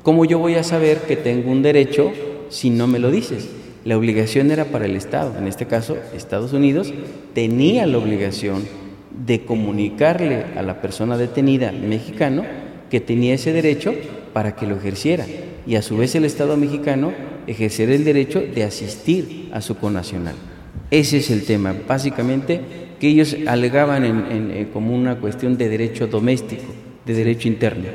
¿Cómo 0.03 0.24
yo 0.24 0.38
voy 0.38 0.55
a 0.55 0.62
saber 0.64 1.03
que 1.03 1.16
tengo 1.16 1.51
un 1.51 1.61
derecho 1.61 2.11
si 2.48 2.70
no 2.70 2.87
me 2.87 2.98
lo 2.98 3.11
dices? 3.11 3.51
La 3.88 3.96
obligación 3.96 4.51
era 4.51 4.66
para 4.66 4.85
el 4.85 4.96
Estado, 4.96 5.38
en 5.38 5.46
este 5.46 5.64
caso 5.64 5.96
Estados 6.14 6.53
Unidos 6.53 6.92
tenía 7.33 7.87
la 7.87 7.96
obligación 7.96 8.64
de 9.24 9.46
comunicarle 9.46 10.44
a 10.59 10.62
la 10.62 10.83
persona 10.83 11.16
detenida 11.16 11.72
mexicano 11.72 12.44
que 12.90 13.01
tenía 13.01 13.33
ese 13.33 13.55
derecho 13.55 13.94
para 14.35 14.55
que 14.55 14.66
lo 14.66 14.77
ejerciera 14.77 15.24
y 15.66 15.77
a 15.77 15.81
su 15.81 15.96
vez 15.96 16.14
el 16.14 16.27
Estado 16.27 16.59
mexicano 16.59 17.14
ejercer 17.46 17.88
el 17.88 18.05
derecho 18.05 18.42
de 18.42 18.62
asistir 18.62 19.48
a 19.55 19.62
su 19.62 19.79
conacional. 19.79 20.35
Ese 20.90 21.16
es 21.16 21.31
el 21.31 21.46
tema, 21.46 21.74
básicamente 21.88 22.61
que 23.01 23.09
ellos 23.09 23.38
alegaban 23.46 24.05
en, 24.05 24.51
eh, 24.51 24.68
como 24.70 24.94
una 24.94 25.18
cuestión 25.18 25.57
de 25.57 25.66
derecho 25.70 26.09
doméstico, 26.09 26.74
de 27.07 27.14
derecho 27.14 27.48
interno. 27.48 27.88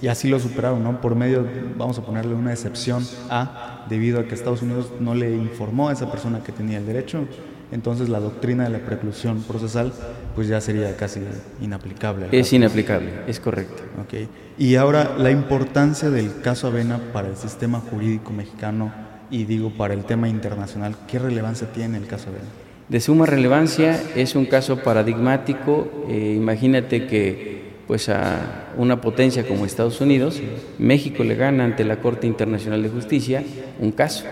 Y 0.00 0.08
así 0.08 0.28
lo 0.28 0.38
superaron, 0.38 0.82
¿no? 0.82 1.00
Por 1.00 1.14
medio, 1.14 1.46
vamos 1.76 1.98
a 1.98 2.02
ponerle 2.02 2.34
una 2.34 2.52
excepción 2.52 3.04
a, 3.30 3.86
debido 3.88 4.20
a 4.20 4.24
que 4.24 4.34
Estados 4.34 4.62
Unidos 4.62 4.90
no 5.00 5.14
le 5.14 5.34
informó 5.34 5.88
a 5.88 5.92
esa 5.92 6.10
persona 6.10 6.42
que 6.42 6.52
tenía 6.52 6.78
el 6.78 6.86
derecho, 6.86 7.26
entonces 7.70 8.08
la 8.08 8.20
doctrina 8.20 8.64
de 8.64 8.70
la 8.70 8.78
preclusión 8.78 9.42
procesal 9.42 9.92
pues 10.34 10.48
ya 10.48 10.60
sería 10.60 10.96
casi 10.96 11.20
inaplicable. 11.60 12.28
Es 12.32 12.52
inaplicable, 12.52 13.10
es 13.26 13.40
correcto. 13.40 13.82
Okay. 14.04 14.28
Y 14.56 14.76
ahora 14.76 15.16
la 15.18 15.30
importancia 15.30 16.10
del 16.10 16.40
caso 16.40 16.68
Avena 16.68 17.00
para 17.12 17.28
el 17.28 17.36
sistema 17.36 17.80
jurídico 17.80 18.32
mexicano 18.32 18.92
y 19.30 19.44
digo 19.44 19.70
para 19.70 19.94
el 19.94 20.04
tema 20.04 20.28
internacional, 20.28 20.96
¿qué 21.06 21.18
relevancia 21.18 21.70
tiene 21.72 21.98
el 21.98 22.06
caso 22.06 22.30
Avena? 22.30 22.48
De 22.88 23.00
suma 23.00 23.26
relevancia, 23.26 24.00
es 24.16 24.34
un 24.34 24.46
caso 24.46 24.82
paradigmático. 24.82 26.06
Eh, 26.08 26.34
imagínate 26.34 27.06
que 27.06 27.57
pues 27.88 28.10
a 28.10 28.66
una 28.76 29.00
potencia 29.00 29.48
como 29.48 29.64
Estados 29.64 30.02
Unidos, 30.02 30.40
México 30.78 31.24
le 31.24 31.34
gana 31.34 31.64
ante 31.64 31.84
la 31.84 31.96
Corte 31.96 32.26
Internacional 32.26 32.82
de 32.82 32.90
Justicia 32.90 33.42
un 33.80 33.92
caso, 33.92 34.26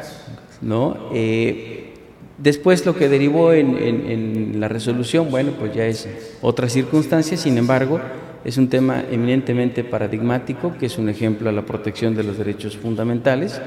¿no? 0.60 1.08
Eh, 1.14 1.94
después 2.36 2.84
lo 2.84 2.94
que 2.94 3.08
derivó 3.08 3.54
en, 3.54 4.60
la 4.60 4.68
resolución, 4.68 5.30
bueno, 5.30 5.52
pues 5.58 5.74
ya 5.74 5.86
es 5.86 6.06
otra 6.42 6.68
circunstancia, 6.68 7.38
sin 7.38 7.56
embargo, 7.56 7.98
es 8.44 8.58
un 8.58 8.68
tema 8.68 9.02
eminentemente 9.10 9.84
paradigmático, 9.84 10.76
que 10.78 10.86
es 10.86 10.98
un 10.98 11.08
ejemplo 11.08 11.48
a 11.48 11.52
la 11.52 11.64
protección 11.64 12.14
de 12.14 12.24
los 12.24 12.36
derechos 12.36 12.76
fundamentales, 12.76 13.60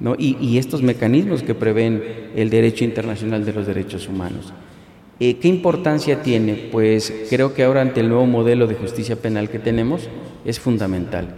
¿no? 0.00 0.16
y, 0.18 0.38
y 0.40 0.58
estos 0.58 0.82
mecanismos 0.82 1.44
que 1.44 1.54
prevén 1.54 2.02
el 2.34 2.50
derecho 2.50 2.84
internacional 2.84 3.44
de 3.44 3.52
los 3.52 3.64
derechos 3.64 4.08
humanos. 4.08 4.52
Eh, 5.22 5.36
¿Qué 5.36 5.48
importancia 5.48 6.22
tiene? 6.22 6.54
Pues 6.72 7.12
creo 7.28 7.52
que 7.52 7.64
ahora 7.64 7.82
ante 7.82 8.00
el 8.00 8.08
nuevo 8.08 8.24
modelo 8.24 8.66
de 8.66 8.74
justicia 8.74 9.16
penal 9.16 9.50
que 9.50 9.58
tenemos 9.58 10.08
es 10.46 10.58
fundamental. 10.58 11.34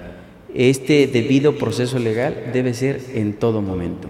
Este 0.55 1.09
debido 1.09 1.59
proceso 1.59 1.99
legal 1.99 2.51
debe 2.53 2.75
ser 2.75 3.01
en 3.15 3.33
todo 3.33 3.61
momento. 3.61 4.09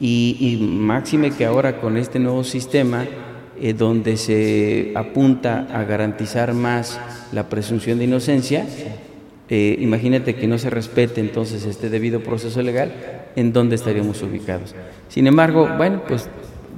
Y, 0.00 0.58
máxime 0.60 1.30
que 1.30 1.46
ahora 1.46 1.80
con 1.80 1.96
este 1.96 2.18
nuevo 2.18 2.42
sistema, 2.42 3.06
eh, 3.60 3.72
donde 3.72 4.16
se 4.16 4.92
apunta 4.96 5.68
a 5.72 5.84
garantizar 5.84 6.52
más 6.52 7.00
la 7.32 7.48
presunción 7.48 7.98
de 7.98 8.04
inocencia, 8.04 8.66
eh, 9.48 9.76
imagínate 9.78 10.34
que 10.34 10.48
no 10.48 10.58
se 10.58 10.68
respete 10.68 11.20
entonces 11.20 11.64
este 11.64 11.88
debido 11.88 12.20
proceso 12.20 12.60
legal, 12.60 12.92
¿en 13.36 13.52
dónde 13.52 13.76
estaríamos 13.76 14.20
ubicados? 14.22 14.74
Sin 15.08 15.28
embargo, 15.28 15.68
bueno, 15.78 16.02
pues 16.06 16.28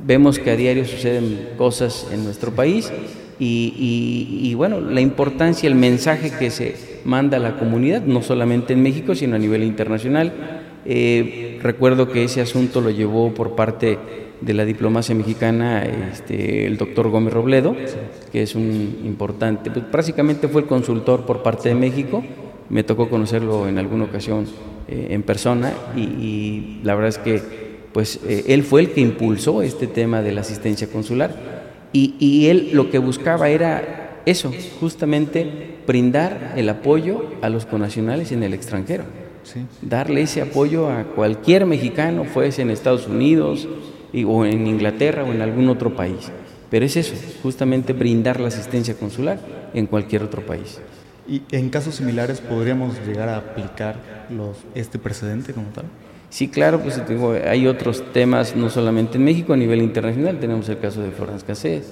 vemos 0.08 0.38
que 0.38 0.50
a 0.50 0.56
diario 0.56 0.86
suceden 0.86 1.50
cosas 1.58 2.08
en 2.10 2.24
nuestro 2.24 2.50
país 2.52 2.90
y, 3.38 4.54
bueno, 4.54 4.80
la 4.80 5.02
importancia, 5.02 5.68
el 5.68 5.74
mensaje 5.74 6.32
que 6.36 6.50
se 6.50 6.74
manda 7.04 7.36
a 7.36 7.40
la 7.40 7.58
comunidad, 7.58 8.02
no 8.02 8.22
solamente 8.22 8.72
en 8.72 8.82
México, 8.82 9.14
sino 9.14 9.36
a 9.36 9.38
nivel 9.38 9.62
internacional. 9.62 10.32
Eh, 10.86 11.60
recuerdo 11.62 12.08
que 12.08 12.24
ese 12.24 12.40
asunto 12.40 12.80
lo 12.80 12.88
llevó 12.88 13.34
por 13.34 13.54
parte 13.54 13.98
de 14.40 14.54
la 14.54 14.64
diplomacia 14.64 15.14
mexicana 15.14 15.84
este, 15.84 16.66
el 16.66 16.78
doctor 16.78 17.10
Gómez 17.10 17.34
Robledo, 17.34 17.76
que 18.32 18.42
es 18.42 18.54
un 18.54 19.02
importante, 19.04 19.70
pues, 19.70 19.84
prácticamente 19.84 20.48
fue 20.48 20.62
el 20.62 20.66
consultor 20.66 21.26
por 21.26 21.42
parte 21.42 21.68
de 21.68 21.74
México, 21.74 22.24
me 22.70 22.82
tocó 22.82 23.10
conocerlo 23.10 23.68
en 23.68 23.78
alguna 23.78 24.04
ocasión 24.04 24.46
eh, 24.88 25.08
en 25.10 25.22
persona 25.22 25.72
y 25.96 26.78
la 26.82 26.94
verdad 26.94 27.08
es 27.10 27.18
que 27.18 27.67
pues 27.92 28.20
eh, 28.26 28.44
él 28.48 28.62
fue 28.62 28.80
el 28.82 28.90
que 28.90 29.00
impulsó 29.00 29.62
este 29.62 29.86
tema 29.86 30.22
de 30.22 30.32
la 30.32 30.42
asistencia 30.42 30.88
consular 30.88 31.58
y, 31.92 32.46
él 32.48 32.70
lo 32.74 32.90
que 32.90 32.98
buscaba 32.98 33.48
era 33.48 34.20
eso, 34.26 34.52
justamente 34.78 35.78
brindar 35.86 36.52
el 36.56 36.68
apoyo 36.68 37.24
a 37.40 37.48
los 37.48 37.64
conacionales 37.64 38.30
en 38.30 38.42
el 38.42 38.52
extranjero, 38.52 39.04
darle 39.80 40.22
ese 40.22 40.42
apoyo 40.42 40.90
a 40.90 41.04
cualquier 41.04 41.64
mexicano, 41.64 42.24
fuese 42.24 42.62
en 42.62 42.70
Estados 42.70 43.06
Unidos 43.06 43.66
o 44.26 44.44
en 44.44 44.66
Inglaterra 44.66 45.24
o 45.24 45.32
en 45.32 45.40
algún 45.40 45.68
otro 45.70 45.96
país. 45.96 46.30
Pero 46.70 46.84
es 46.84 46.96
eso, 46.96 47.14
justamente 47.42 47.94
brindar 47.94 48.38
la 48.38 48.48
asistencia 48.48 48.94
consular 48.94 49.40
en 49.72 49.86
cualquier 49.86 50.22
otro 50.22 50.44
país. 50.44 50.78
¿Y 51.26 51.42
en 51.50 51.70
casos 51.70 51.94
similares 51.94 52.40
podríamos 52.40 52.94
llegar 53.06 53.30
a 53.30 53.38
aplicar 53.38 54.26
los, 54.30 54.58
este 54.74 54.98
precedente 54.98 55.54
como 55.54 55.68
tal? 55.68 55.86
Sí, 56.30 56.48
claro, 56.48 56.80
pues 56.80 57.00
hay 57.46 57.66
otros 57.66 58.04
temas, 58.12 58.54
no 58.54 58.68
solamente 58.68 59.16
en 59.16 59.24
México, 59.24 59.54
a 59.54 59.56
nivel 59.56 59.80
internacional. 59.80 60.38
Tenemos 60.38 60.68
el 60.68 60.78
caso 60.78 61.00
de 61.00 61.10
Florence 61.10 61.44
Cassé, 61.46 61.82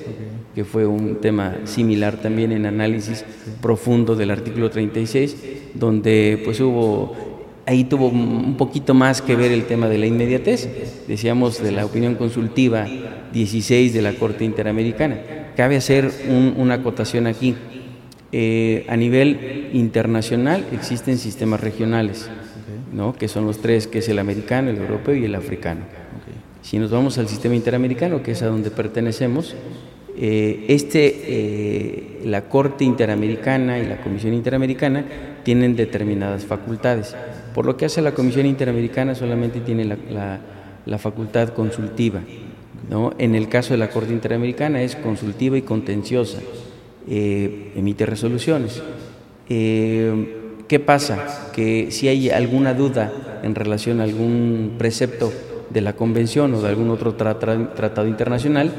que 0.54 0.64
fue 0.64 0.86
un 0.86 1.16
tema 1.22 1.56
similar 1.64 2.18
también 2.18 2.52
en 2.52 2.66
análisis 2.66 3.24
profundo 3.62 4.14
del 4.14 4.30
artículo 4.30 4.68
36, 4.68 5.36
donde 5.72 6.40
pues 6.44 6.60
hubo, 6.60 7.16
ahí 7.64 7.84
tuvo 7.84 8.08
un 8.08 8.56
poquito 8.58 8.92
más 8.92 9.22
que 9.22 9.36
ver 9.36 9.52
el 9.52 9.64
tema 9.64 9.88
de 9.88 9.96
la 9.96 10.06
inmediatez, 10.06 10.68
decíamos 11.08 11.62
de 11.62 11.72
la 11.72 11.86
opinión 11.86 12.14
consultiva 12.14 12.86
16 13.32 13.94
de 13.94 14.02
la 14.02 14.12
Corte 14.12 14.44
Interamericana. 14.44 15.18
Cabe 15.56 15.76
hacer 15.76 16.10
una 16.58 16.74
acotación 16.74 17.26
aquí. 17.26 17.54
Eh, 18.32 18.84
a 18.88 18.96
nivel 18.96 19.70
internacional 19.72 20.66
existen 20.72 21.16
sistemas 21.16 21.60
regionales 21.60 22.28
que 23.18 23.28
son 23.28 23.46
los 23.46 23.58
tres, 23.58 23.86
que 23.86 23.98
es 23.98 24.08
el 24.08 24.18
americano, 24.18 24.70
el 24.70 24.78
europeo 24.78 25.14
y 25.14 25.24
el 25.24 25.34
africano. 25.34 25.80
Si 26.62 26.78
nos 26.78 26.90
vamos 26.90 27.18
al 27.18 27.28
sistema 27.28 27.54
interamericano, 27.54 28.22
que 28.22 28.32
es 28.32 28.42
a 28.42 28.46
donde 28.46 28.70
pertenecemos, 28.70 29.54
eh, 30.18 30.64
este, 30.68 31.14
eh, 31.26 32.20
la 32.24 32.48
Corte 32.48 32.84
Interamericana 32.84 33.78
y 33.78 33.86
la 33.86 34.00
Comisión 34.00 34.32
Interamericana 34.32 35.04
tienen 35.44 35.76
determinadas 35.76 36.46
facultades. 36.46 37.14
Por 37.54 37.66
lo 37.66 37.76
que 37.76 37.84
hace 37.84 38.00
la 38.00 38.14
Comisión 38.14 38.46
Interamericana 38.46 39.14
solamente 39.14 39.60
tiene 39.60 39.84
la, 39.84 40.98
facultad 40.98 41.50
consultiva. 41.50 42.22
¿no? 42.90 43.12
En 43.18 43.34
el 43.34 43.48
caso 43.48 43.74
de 43.74 43.78
la 43.78 43.90
Corte 43.90 44.12
Interamericana 44.12 44.80
es 44.80 44.96
consultiva 44.96 45.58
y 45.58 45.62
contenciosa. 45.62 46.38
Eh, 47.08 47.72
emite 47.76 48.06
resoluciones. 48.06 48.82
¿Qué 50.68 50.80
pasa? 50.80 51.50
Que 51.54 51.90
si 51.90 52.08
hay 52.08 52.30
alguna 52.30 52.74
duda 52.74 53.12
en 53.42 53.54
relación 53.54 54.00
a 54.00 54.04
algún 54.04 54.74
precepto 54.78 55.32
de 55.70 55.80
la 55.80 55.94
convención 55.94 56.54
o 56.54 56.60
de 56.60 56.68
algún 56.68 56.90
otro 56.90 57.14
tratado 57.14 58.08
internacional, 58.08 58.72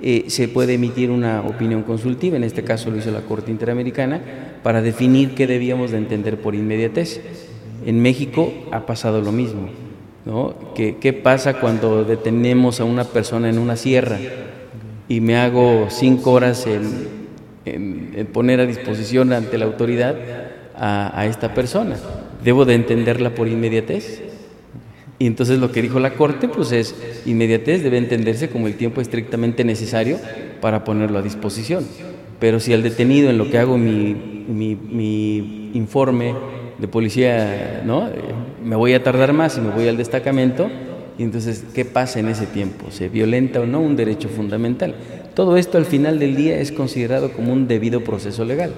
eh, 0.00 0.24
se 0.28 0.48
puede 0.48 0.74
emitir 0.74 1.10
una 1.10 1.42
opinión 1.42 1.82
consultiva, 1.82 2.36
en 2.36 2.44
este 2.44 2.62
caso 2.62 2.90
lo 2.90 2.98
hizo 2.98 3.10
la 3.10 3.22
Corte 3.22 3.50
Interamericana, 3.50 4.20
para 4.62 4.82
definir 4.82 5.34
qué 5.34 5.46
debíamos 5.46 5.90
de 5.90 5.98
entender 5.98 6.40
por 6.40 6.54
inmediatez. 6.54 7.20
En 7.84 8.00
México 8.00 8.52
ha 8.70 8.86
pasado 8.86 9.20
lo 9.20 9.32
mismo. 9.32 9.68
¿no? 10.24 10.54
¿Qué, 10.74 10.96
¿Qué 11.00 11.12
pasa 11.12 11.54
cuando 11.54 12.04
detenemos 12.04 12.80
a 12.80 12.84
una 12.84 13.04
persona 13.04 13.48
en 13.48 13.58
una 13.58 13.76
sierra 13.76 14.18
y 15.08 15.20
me 15.20 15.36
hago 15.36 15.86
cinco 15.88 16.32
horas 16.32 16.66
en, 16.66 17.18
poner 18.32 18.60
a 18.60 18.66
disposición 18.66 19.32
ante 19.32 19.58
la 19.58 19.64
autoridad 19.64 20.14
a, 20.78 21.26
esta 21.26 21.54
persona? 21.54 21.96
¿Debo 22.42 22.64
de 22.64 22.74
entenderla 22.74 23.34
por 23.34 23.48
inmediatez? 23.48 24.22
Y 25.18 25.26
entonces 25.26 25.58
lo 25.58 25.72
que 25.72 25.82
dijo 25.82 25.98
la 25.98 26.14
Corte, 26.14 26.48
pues 26.48 26.70
es, 26.72 26.94
inmediatez 27.26 27.82
debe 27.82 27.98
entenderse 27.98 28.48
como 28.48 28.68
el 28.68 28.76
tiempo 28.76 29.00
estrictamente 29.00 29.64
necesario 29.64 30.18
para 30.60 30.84
ponerlo 30.84 31.18
a 31.18 31.22
disposición. 31.22 31.84
Pero 32.38 32.60
si 32.60 32.72
al 32.72 32.84
detenido 32.84 33.28
en 33.30 33.38
lo 33.38 33.50
que 33.50 33.58
hago 33.58 33.76
mi, 33.76 34.14
mi, 34.48 35.70
informe 35.74 36.34
de 36.78 36.86
policía, 36.86 37.82
¿no? 37.84 38.08
Me 38.64 38.76
voy 38.76 38.94
a 38.94 39.02
tardar 39.02 39.32
más 39.32 39.58
y 39.58 39.60
me 39.60 39.70
voy 39.70 39.88
al 39.88 39.96
destacamento, 39.96 40.70
y 41.18 41.24
entonces, 41.24 41.64
¿qué 41.74 41.84
pasa 41.84 42.20
en 42.20 42.28
ese 42.28 42.46
tiempo? 42.46 42.92
¿Se 42.92 43.08
violenta 43.08 43.60
o 43.60 43.66
no 43.66 43.80
un 43.80 43.96
derecho 43.96 44.28
fundamental? 44.28 44.94
Todo 45.34 45.56
esto 45.56 45.76
al 45.76 45.84
final 45.84 46.20
del 46.20 46.36
día 46.36 46.60
es 46.60 46.70
considerado 46.70 47.32
como 47.32 47.52
un 47.52 47.66
debido 47.66 48.04
proceso 48.04 48.44
legal. 48.44 48.70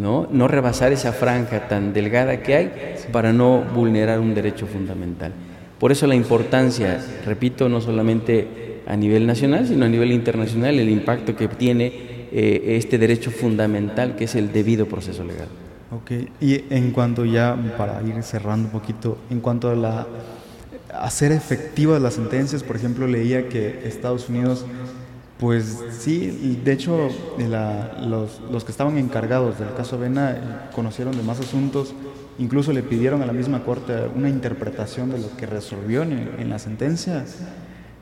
¿No? 0.00 0.26
no 0.32 0.48
rebasar 0.48 0.92
esa 0.92 1.12
franja 1.12 1.68
tan 1.68 1.92
delgada 1.92 2.42
que 2.42 2.54
hay 2.54 2.72
para 3.12 3.32
no 3.32 3.62
vulnerar 3.74 4.18
un 4.18 4.34
derecho 4.34 4.66
fundamental. 4.66 5.32
Por 5.78 5.92
eso 5.92 6.06
la 6.06 6.14
importancia, 6.14 7.00
repito, 7.24 7.68
no 7.68 7.80
solamente 7.80 8.80
a 8.86 8.96
nivel 8.96 9.26
nacional, 9.26 9.66
sino 9.66 9.84
a 9.84 9.88
nivel 9.88 10.10
internacional, 10.12 10.78
el 10.78 10.88
impacto 10.88 11.36
que 11.36 11.48
tiene 11.48 11.92
eh, 12.32 12.76
este 12.76 12.98
derecho 12.98 13.30
fundamental 13.30 14.16
que 14.16 14.24
es 14.24 14.34
el 14.34 14.52
debido 14.52 14.86
proceso 14.86 15.22
legal. 15.22 15.48
Ok, 15.92 16.12
y 16.40 16.64
en 16.70 16.92
cuanto 16.92 17.24
ya, 17.24 17.56
para 17.76 18.00
ir 18.02 18.22
cerrando 18.22 18.68
un 18.68 18.72
poquito, 18.72 19.18
en 19.28 19.40
cuanto 19.40 19.70
a 19.70 19.74
la 19.74 20.06
hacer 20.94 21.32
efectivas 21.32 22.00
las 22.00 22.14
sentencias, 22.14 22.62
por 22.62 22.76
ejemplo, 22.76 23.06
leía 23.06 23.48
que 23.48 23.82
Estados 23.84 24.28
Unidos, 24.28 24.64
pues 25.40 25.82
sí, 25.98 26.60
de 26.62 26.72
hecho, 26.72 27.08
los, 28.06 28.40
los, 28.52 28.64
que 28.64 28.70
estaban 28.70 28.98
encargados 28.98 29.58
del 29.58 29.72
caso 29.74 29.96
Avena 29.96 30.68
conocieron 30.74 31.16
de 31.16 31.22
más 31.22 31.40
asuntos 31.40 31.94
Incluso 32.40 32.72
le 32.72 32.82
pidieron 32.82 33.20
a 33.20 33.26
la 33.26 33.34
misma 33.34 33.64
corte 33.64 33.92
una 34.16 34.30
interpretación 34.30 35.10
de 35.10 35.18
lo 35.18 35.36
que 35.36 35.44
resolvió 35.44 36.02
en, 36.02 36.48
la 36.48 36.58
sentencia. 36.58 37.26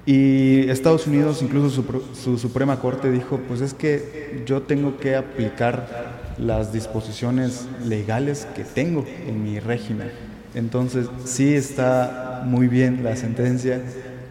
Y 0.06 0.70
Estados 0.70 1.08
Unidos, 1.08 1.42
incluso 1.42 1.84
su, 2.14 2.38
Suprema 2.38 2.78
Corte 2.78 3.10
dijo, 3.10 3.40
pues 3.48 3.60
es 3.60 3.74
que 3.74 4.44
yo 4.46 4.62
tengo 4.62 4.96
que 4.96 5.16
aplicar 5.16 6.34
las 6.38 6.72
disposiciones 6.72 7.66
legales 7.84 8.46
que 8.54 8.62
tengo 8.62 9.04
en 9.26 9.42
mi 9.42 9.58
régimen. 9.58 10.12
Entonces 10.54 11.08
sí 11.24 11.54
está 11.54 12.42
muy 12.46 12.68
bien 12.68 13.02
la 13.02 13.16
sentencia, 13.16 13.82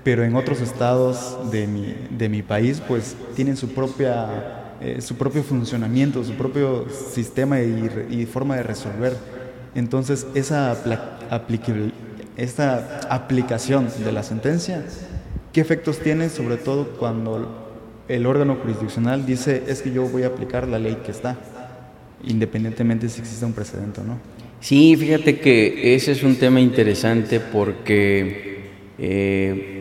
pero 0.04 0.24
en 0.24 0.36
otros 0.36 0.62
estados 0.62 1.52
de 1.52 1.68
mi, 1.68 1.96
de 2.10 2.30
mi 2.30 2.42
país 2.42 2.82
pues 2.88 3.16
tienen 3.36 3.58
su 3.58 3.70
propia 3.70 4.58
eh, 4.80 5.02
su 5.02 5.16
propio 5.16 5.42
funcionamiento, 5.42 6.24
su 6.24 6.34
propio 6.34 6.86
sistema 6.90 7.60
y 7.60 8.28
forma 8.32 8.58
de 8.58 8.64
resolver. 8.64 9.18
Entonces, 9.74 10.28
esa 10.36 10.78
esta 12.36 13.00
aplicación 13.10 13.88
de 14.04 14.12
la 14.12 14.22
sentencia, 14.22 14.86
¿qué 15.52 15.62
efectos 15.62 15.98
tiene 16.00 16.30
sobre 16.30 16.58
todo 16.58 16.90
cuando 17.00 17.66
el 18.08 18.26
órgano 18.28 18.56
jurisdiccional 18.62 19.26
dice 19.26 19.64
es 19.68 19.82
que 19.82 19.92
yo 19.92 20.08
voy 20.08 20.24
a 20.24 20.28
aplicar 20.28 20.68
la 20.68 20.78
ley 20.78 21.00
que 21.04 21.12
está, 21.12 21.38
independientemente 22.24 23.10
si 23.10 23.22
existe 23.22 23.46
un 23.46 23.54
precedente 23.54 24.02
o 24.02 24.04
no? 24.04 24.18
Sí, 24.60 24.96
fíjate 24.96 25.40
que 25.40 25.96
ese 25.96 26.12
es 26.12 26.22
un 26.22 26.36
tema 26.36 26.60
interesante 26.60 27.40
porque 27.40 28.62
eh, 29.00 29.77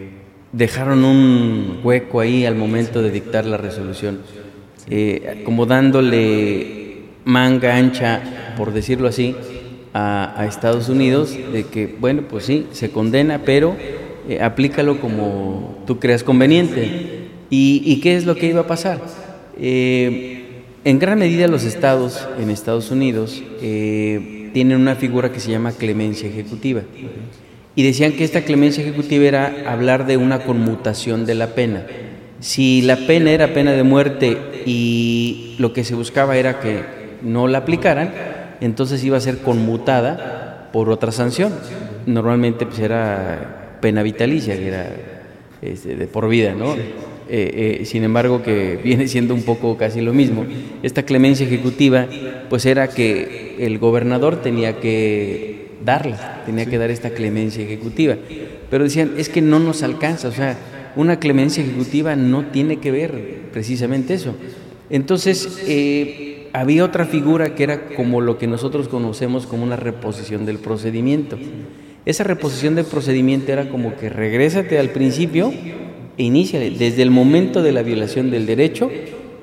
dejaron 0.56 1.04
un 1.04 1.80
hueco 1.84 2.20
ahí 2.20 2.46
al 2.46 2.54
momento 2.54 3.02
de 3.02 3.10
dictar 3.10 3.44
la 3.44 3.58
resolución, 3.58 4.20
eh, 4.88 5.42
como 5.44 5.66
dándole 5.66 7.02
manga 7.24 7.76
ancha, 7.76 8.54
por 8.56 8.72
decirlo 8.72 9.08
así, 9.08 9.34
a, 9.92 10.46
Estados 10.48 10.88
Unidos 10.88 11.36
de 11.52 11.64
que, 11.64 11.94
bueno, 11.98 12.22
pues 12.28 12.44
sí, 12.44 12.66
se 12.72 12.90
condena, 12.90 13.42
pero 13.44 13.76
eh, 14.28 14.40
aplícalo 14.40 15.00
como 15.00 15.82
tú 15.86 15.98
creas 15.98 16.22
conveniente. 16.22 17.26
¿Y, 17.48 18.00
qué 18.00 18.16
es 18.16 18.26
lo 18.26 18.34
que 18.34 18.46
iba 18.46 18.62
a 18.62 18.66
pasar? 18.66 19.00
Eh, 19.58 20.36
en 20.84 20.98
gran 20.98 21.18
medida 21.18 21.48
los 21.48 21.64
estados 21.64 22.26
en 22.38 22.50
Estados 22.50 22.90
Unidos 22.90 23.42
eh, 23.62 24.50
tienen 24.52 24.80
una 24.80 24.94
figura 24.94 25.32
que 25.32 25.40
se 25.40 25.50
llama 25.50 25.72
clemencia 25.72 26.28
ejecutiva. 26.28 26.82
Y 27.76 27.82
decían 27.82 28.12
que 28.12 28.24
esta 28.24 28.42
clemencia 28.42 28.82
ejecutiva 28.82 29.24
era 29.24 29.54
hablar 29.66 30.06
de 30.06 30.16
una 30.16 30.40
conmutación 30.40 31.26
de 31.26 31.34
la 31.34 31.48
pena. 31.54 31.86
Si 32.40 32.82
la 32.82 32.96
pena 32.96 33.30
era 33.30 33.52
pena 33.52 33.72
de 33.72 33.82
muerte 33.82 34.36
y 34.66 35.54
lo 35.58 35.72
que 35.72 35.84
se 35.84 35.94
buscaba 35.94 36.36
era 36.36 36.58
que 36.58 36.82
no 37.22 37.46
la 37.48 37.58
aplicaran, 37.58 38.12
entonces 38.60 39.04
iba 39.04 39.18
a 39.18 39.20
ser 39.20 39.38
conmutada 39.38 40.70
por 40.72 40.88
otra 40.90 41.12
sanción. 41.12 41.52
Normalmente 42.06 42.66
pues 42.66 42.78
era 42.78 43.78
pena 43.80 44.02
vitalicia, 44.02 44.56
que 44.56 44.68
era 44.68 44.90
este, 45.62 45.96
de 45.96 46.06
por 46.06 46.28
vida, 46.28 46.54
¿no? 46.54 46.74
Eh, 47.28 47.80
eh, 47.80 47.84
sin 47.84 48.04
embargo, 48.04 48.42
que 48.42 48.78
viene 48.82 49.08
siendo 49.08 49.34
un 49.34 49.42
poco 49.42 49.76
casi 49.76 50.00
lo 50.00 50.12
mismo. 50.12 50.44
Esta 50.82 51.02
clemencia 51.02 51.46
ejecutiva, 51.46 52.06
pues 52.48 52.66
era 52.66 52.88
que 52.88 53.56
el 53.58 53.78
gobernador 53.78 54.40
tenía 54.42 54.78
que 54.80 55.68
darla, 55.84 56.35
tenía 56.46 56.64
que 56.66 56.78
dar 56.78 56.90
esta 56.90 57.10
clemencia 57.10 57.62
ejecutiva. 57.62 58.16
Pero 58.70 58.84
decían, 58.84 59.12
es 59.18 59.28
que 59.28 59.42
no 59.42 59.58
nos 59.58 59.82
alcanza, 59.82 60.28
o 60.28 60.32
sea, 60.32 60.56
una 60.96 61.18
clemencia 61.18 61.62
ejecutiva 61.62 62.16
no 62.16 62.46
tiene 62.46 62.78
que 62.78 62.90
ver 62.90 63.50
precisamente 63.52 64.14
eso. 64.14 64.34
Entonces, 64.88 65.62
eh, 65.66 66.48
había 66.52 66.84
otra 66.84 67.04
figura 67.04 67.54
que 67.54 67.64
era 67.64 67.88
como 67.88 68.20
lo 68.20 68.38
que 68.38 68.46
nosotros 68.46 68.88
conocemos 68.88 69.46
como 69.46 69.62
una 69.62 69.76
reposición 69.76 70.46
del 70.46 70.58
procedimiento. 70.58 71.36
Esa 72.06 72.24
reposición 72.24 72.76
del 72.76 72.86
procedimiento 72.86 73.52
era 73.52 73.68
como 73.68 73.96
que 73.96 74.08
regrésate 74.08 74.78
al 74.78 74.90
principio 74.90 75.52
e 76.16 76.22
inicia 76.22 76.60
desde 76.60 77.02
el 77.02 77.10
momento 77.10 77.62
de 77.62 77.72
la 77.72 77.82
violación 77.82 78.30
del 78.30 78.46
derecho, 78.46 78.90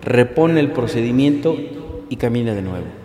repone 0.01 0.59
el 0.59 0.71
procedimiento 0.71 1.55
y 2.09 2.15
camina 2.15 2.55
de 2.55 2.61
nuevo. 2.61 3.02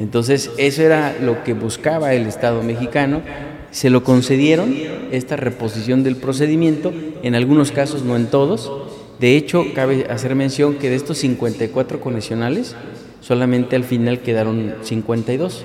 Entonces, 0.00 0.50
eso 0.58 0.82
era 0.82 1.16
lo 1.20 1.44
que 1.44 1.54
buscaba 1.54 2.14
el 2.14 2.26
Estado 2.26 2.62
mexicano. 2.62 3.22
Se 3.70 3.90
lo 3.90 4.04
concedieron, 4.04 4.74
esta 5.10 5.36
reposición 5.36 6.02
del 6.02 6.16
procedimiento, 6.16 6.92
en 7.22 7.34
algunos 7.34 7.72
casos, 7.72 8.02
no 8.04 8.16
en 8.16 8.26
todos. 8.26 8.72
De 9.18 9.36
hecho, 9.36 9.66
cabe 9.74 10.06
hacer 10.10 10.34
mención 10.34 10.74
que 10.74 10.90
de 10.90 10.96
estos 10.96 11.18
54 11.18 12.00
conexionales, 12.00 12.74
solamente 13.20 13.76
al 13.76 13.84
final 13.84 14.20
quedaron 14.20 14.74
52. 14.82 15.64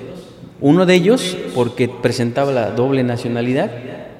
Uno 0.62 0.86
de 0.86 0.94
ellos 0.94 1.38
porque 1.56 1.88
presentaba 1.88 2.52
la 2.52 2.72
doble 2.72 3.04
nacionalidad 3.04 3.72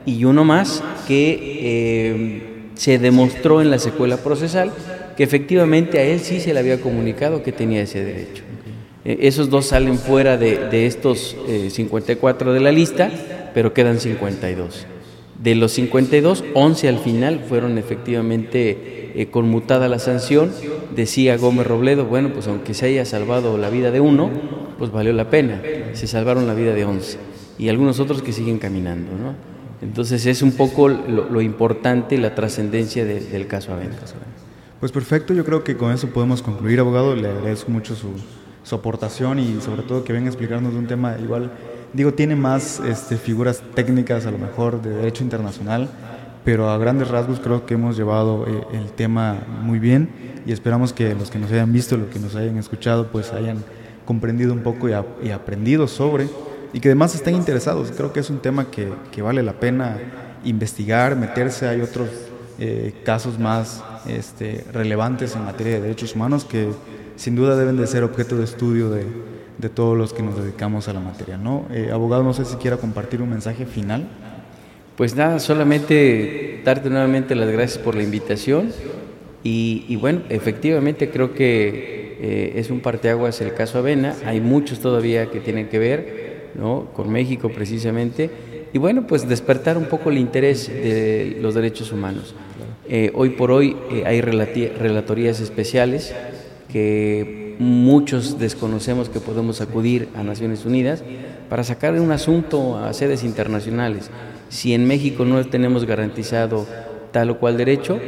y 0.06 0.24
uno 0.24 0.46
más 0.46 0.84
que 1.08 1.60
eh, 1.62 2.42
se 2.76 2.98
demostró 2.98 3.62
en 3.62 3.70
la 3.70 3.78
secuela 3.78 4.18
procesal 4.18 4.72
que 5.18 5.24
efectivamente 5.24 6.00
a 6.00 6.04
él 6.04 6.22
sí 6.22 6.40
se 6.40 6.54
le 6.54 6.60
había 6.62 6.80
comunicado 6.80 7.44
que 7.44 7.52
tenía 7.52 7.82
ese 7.82 8.04
derecho. 8.04 8.44
Eh, 9.06 9.20
esos 9.22 9.50
dos 9.50 9.68
salen 9.68 9.98
fuera 9.98 10.38
de, 10.38 10.86
estos 10.86 11.36
54 11.70 12.52
eh, 12.52 12.54
de 12.54 12.60
la 12.60 12.72
lista, 12.72 13.10
pero 13.54 13.74
quedan 13.74 14.00
52. 14.00 14.86
De 15.42 15.56
los 15.56 15.72
52, 15.72 16.44
11 16.54 16.90
al 16.90 17.00
final 17.00 17.40
fueron 17.48 17.78
efectivamente 17.78 19.12
eh, 19.16 19.28
conmutada 19.32 19.88
la 19.88 20.00
sanción, 20.00 20.52
decía 20.96 21.38
Gómez 21.38 21.66
Robledo, 21.66 22.06
bueno, 22.06 22.34
pues 22.34 22.48
aunque 22.48 22.74
se 22.74 22.88
haya 22.88 23.06
salvado 23.06 23.58
la 23.58 23.70
vida 23.70 23.92
de 23.92 24.02
uno, 24.02 24.30
pues 24.78 24.92
valió 24.92 25.14
la 25.14 25.30
pena, 25.30 25.62
se 25.94 26.08
salvaron 26.08 26.46
la 26.46 26.54
vida 26.54 26.74
de 26.74 26.84
once 26.84 27.18
y 27.58 27.70
algunos 27.70 28.00
otros 28.00 28.22
que 28.22 28.34
siguen 28.34 28.60
caminando, 28.60 29.12
¿no? 29.12 29.34
Entonces 29.82 30.26
es 30.26 30.42
un 30.42 30.52
poco 30.52 30.90
lo, 30.90 31.42
importante, 31.42 32.18
la 32.18 32.36
trascendencia 32.36 33.06
del 33.06 33.48
caso 33.48 33.74
Avena. 33.74 33.96
Pues 34.82 34.92
perfecto, 34.92 35.34
yo 35.34 35.46
creo 35.46 35.64
que 35.64 35.78
con 35.78 35.94
eso 35.94 36.08
podemos 36.08 36.42
concluir, 36.42 36.82
abogado, 36.82 37.16
le 37.16 37.30
agradezco 37.30 37.72
mucho 37.72 37.96
su, 37.96 38.10
su 38.64 38.76
aportación 38.76 39.40
y 39.40 39.62
sobre 39.62 39.84
todo 39.84 40.04
que 40.04 40.14
venga 40.14 40.28
a 40.28 40.30
explicarnos 40.30 40.74
un 40.74 40.88
tema 40.88 41.16
igual, 41.22 41.52
digo, 41.94 42.14
tiene 42.14 42.36
más 42.36 42.80
este, 42.80 43.18
figuras 43.18 43.62
técnicas 43.76 44.26
a 44.26 44.32
lo 44.32 44.38
mejor 44.38 44.82
de 44.82 44.92
derecho 44.92 45.24
internacional, 45.24 45.90
pero 46.44 46.70
a 46.70 46.78
grandes 46.78 47.10
rasgos 47.10 47.40
creo 47.40 47.66
que 47.66 47.74
hemos 47.76 47.98
llevado 47.98 48.46
eh, 48.48 48.78
el 48.78 48.92
tema 48.92 49.38
muy 49.62 49.80
bien 49.80 50.10
y 50.46 50.52
esperamos 50.52 50.94
que 50.94 51.14
los 51.16 51.30
que 51.30 51.40
nos 51.40 51.52
hayan 51.52 51.72
visto, 51.72 51.98
los 51.98 52.10
que 52.10 52.20
nos 52.20 52.36
hayan 52.36 52.58
escuchado, 52.58 53.08
pues 53.08 53.34
hayan 53.34 53.64
comprendido 54.06 54.54
un 54.54 54.62
poco 54.62 54.90
y, 54.90 55.30
aprendido 55.32 55.88
sobre 55.88 56.28
y 56.74 56.80
que 56.80 56.90
además 56.90 57.14
estén 57.14 57.36
interesados. 57.36 57.92
Creo 57.96 58.14
que 58.14 58.20
es 58.20 58.30
un 58.30 58.40
tema 58.40 58.72
que, 58.72 58.92
que 59.12 59.22
vale 59.22 59.44
la 59.44 59.54
pena 59.54 59.98
investigar, 60.44 61.16
meterse. 61.16 61.68
Hay 61.68 61.82
otros 61.82 62.10
eh, 62.58 62.94
casos 63.06 63.40
más 63.40 63.84
este, 64.08 64.66
relevantes 64.74 65.36
en 65.36 65.46
materia 65.46 65.76
de 65.76 65.82
derechos 65.82 66.16
humanos 66.16 66.46
que 66.46 66.70
sin 67.20 67.36
duda 67.36 67.58
deben 67.58 67.76
de 67.76 67.86
ser 67.86 68.06
objeto 68.06 68.38
de 68.38 68.46
estudio 68.46 68.90
de, 68.90 69.04
de 69.58 69.68
todos 69.68 69.98
los 69.98 70.14
que 70.14 70.24
nos 70.24 70.42
dedicamos 70.42 70.88
a 70.88 70.94
la 70.94 71.02
materia. 71.02 71.38
¿no? 71.38 71.66
Eh, 71.70 71.90
abogado, 71.92 72.24
no 72.24 72.34
sé 72.34 72.46
si 72.46 72.56
quiera 72.56 72.78
compartir 72.78 73.22
un 73.22 73.30
mensaje 73.30 73.66
final. 73.66 74.08
Pues 74.96 75.16
nada, 75.18 75.40
solamente 75.40 76.62
darte 76.64 76.90
nuevamente 76.90 77.36
las 77.36 77.50
gracias 77.50 77.78
por 77.78 77.96
la 77.96 78.04
invitación 78.04 78.72
y, 79.44 79.96
bueno, 79.98 80.22
efectivamente 80.30 81.10
creo 81.10 81.34
que 81.34 82.18
eh, 82.22 82.54
es 82.56 82.70
un 82.70 82.80
parteaguas 82.80 83.40
el 83.42 83.54
caso 83.54 83.80
Avena, 83.80 84.16
hay 84.26 84.40
muchos 84.40 84.80
todavía 84.80 85.30
que 85.30 85.40
tienen 85.42 85.68
que 85.68 85.80
ver 85.80 86.52
¿no? 86.56 86.88
con 86.94 87.10
México 87.10 87.50
precisamente 87.50 88.30
y 88.72 88.78
bueno, 88.78 89.08
pues 89.08 89.28
despertar 89.28 89.78
un 89.78 89.86
poco 89.86 90.10
el 90.10 90.18
interés 90.18 90.68
de 90.68 91.38
los 91.42 91.54
derechos 91.54 91.92
humanos. 91.92 92.34
Eh, 92.88 93.12
hoy 93.14 93.32
por 93.32 93.52
hoy 93.52 93.76
eh, 93.92 94.04
hay 94.06 94.22
relatorías 94.22 95.40
especiales 95.42 96.14
que 96.72 97.56
muchos 97.60 98.40
desconocemos 98.40 99.10
que 99.10 99.20
podemos 99.20 99.60
acudir 99.60 100.08
a 100.16 100.24
Naciones 100.24 100.66
Unidas 100.66 101.04
para 101.50 101.64
sacar 101.64 102.00
un 102.00 102.12
asunto 102.12 102.78
a 102.78 102.94
sedes 102.94 103.24
internacionales. 103.24 104.10
Si 104.50 104.74
en 104.74 104.86
México 104.88 105.26
no 105.26 105.44
tenemos 105.46 105.86
garantizado 105.86 106.66
tal 107.12 107.32
o 107.32 107.40
cual 107.40 107.58
derecho, 107.58 108.00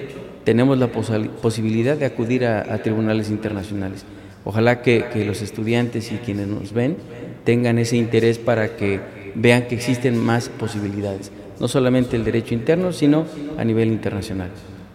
tenemos 0.43 0.77
la 0.77 0.87
posibilidad 0.87 1.97
de 1.97 2.05
acudir 2.05 2.45
a, 2.45 2.77
tribunales 2.81 3.29
internacionales. 3.29 4.05
Ojalá 4.45 4.81
que, 4.81 5.05
que 5.11 5.25
los 5.25 5.41
estudiantes 5.41 6.11
y 6.11 6.15
quienes 6.15 6.47
nos 6.47 6.73
ven 6.73 6.97
tengan 7.43 7.77
ese 7.77 7.97
interés 7.97 8.39
para 8.39 8.75
que 8.75 8.99
vean 9.35 9.67
que 9.67 9.75
existen 9.75 10.17
más 10.17 10.49
posibilidades, 10.49 11.31
no 11.59 11.67
solamente 11.67 12.15
el 12.15 12.23
derecho 12.23 12.53
interno, 12.53 12.91
sino 12.91 13.25
a 13.57 13.63
nivel 13.63 13.89
internacional. 13.89 14.49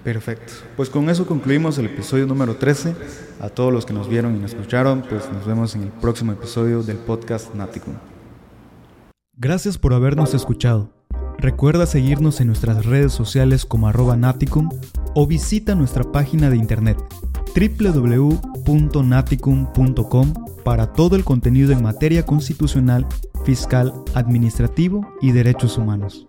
Perfecto. 0.07 0.53
Pues 0.77 0.89
con 0.89 1.11
eso 1.11 1.27
concluimos 1.27 1.77
el 1.79 1.87
episodio 1.87 2.29
número 2.29 2.55
13. 2.55 2.95
A 3.41 3.49
todos 3.49 3.73
los 3.73 3.85
que 3.85 3.93
nos 3.93 4.09
vieron 4.09 4.37
y 4.37 4.39
nos 4.39 4.53
escucharon, 4.53 5.03
pues 5.03 5.29
nos 5.33 5.45
vemos 5.45 5.75
en 5.75 5.83
el 5.83 5.89
próximo 5.89 6.31
episodio 6.31 6.85
del 6.85 6.97
podcast 6.97 7.53
Naticum. 7.57 7.95
Gracias 9.37 9.79
por 9.79 9.95
habernos 9.95 10.33
escuchado. 10.33 10.93
Recuerda 11.39 11.87
seguirnos 11.87 12.41
en 12.41 12.47
nuestras 12.47 12.87
redes 12.87 13.13
sociales 13.13 13.67
como 13.67 13.89
arroba 13.89 14.17
Naticum 14.17 14.69
o 15.17 15.27
visita 15.27 15.75
nuestra 15.75 16.05
página 16.05 16.51
de 16.51 16.57
internet 16.57 16.99
www.naticum.com 17.57 20.35
para 20.63 20.93
todo 20.93 21.17
el 21.17 21.25
contenido 21.25 21.73
en 21.73 21.83
materia 21.83 22.25
constitucional, 22.25 23.09
fiscal, 23.45 23.93
administrativo 24.15 25.05
y 25.21 25.33
derechos 25.33 25.79
humanos. 25.79 26.29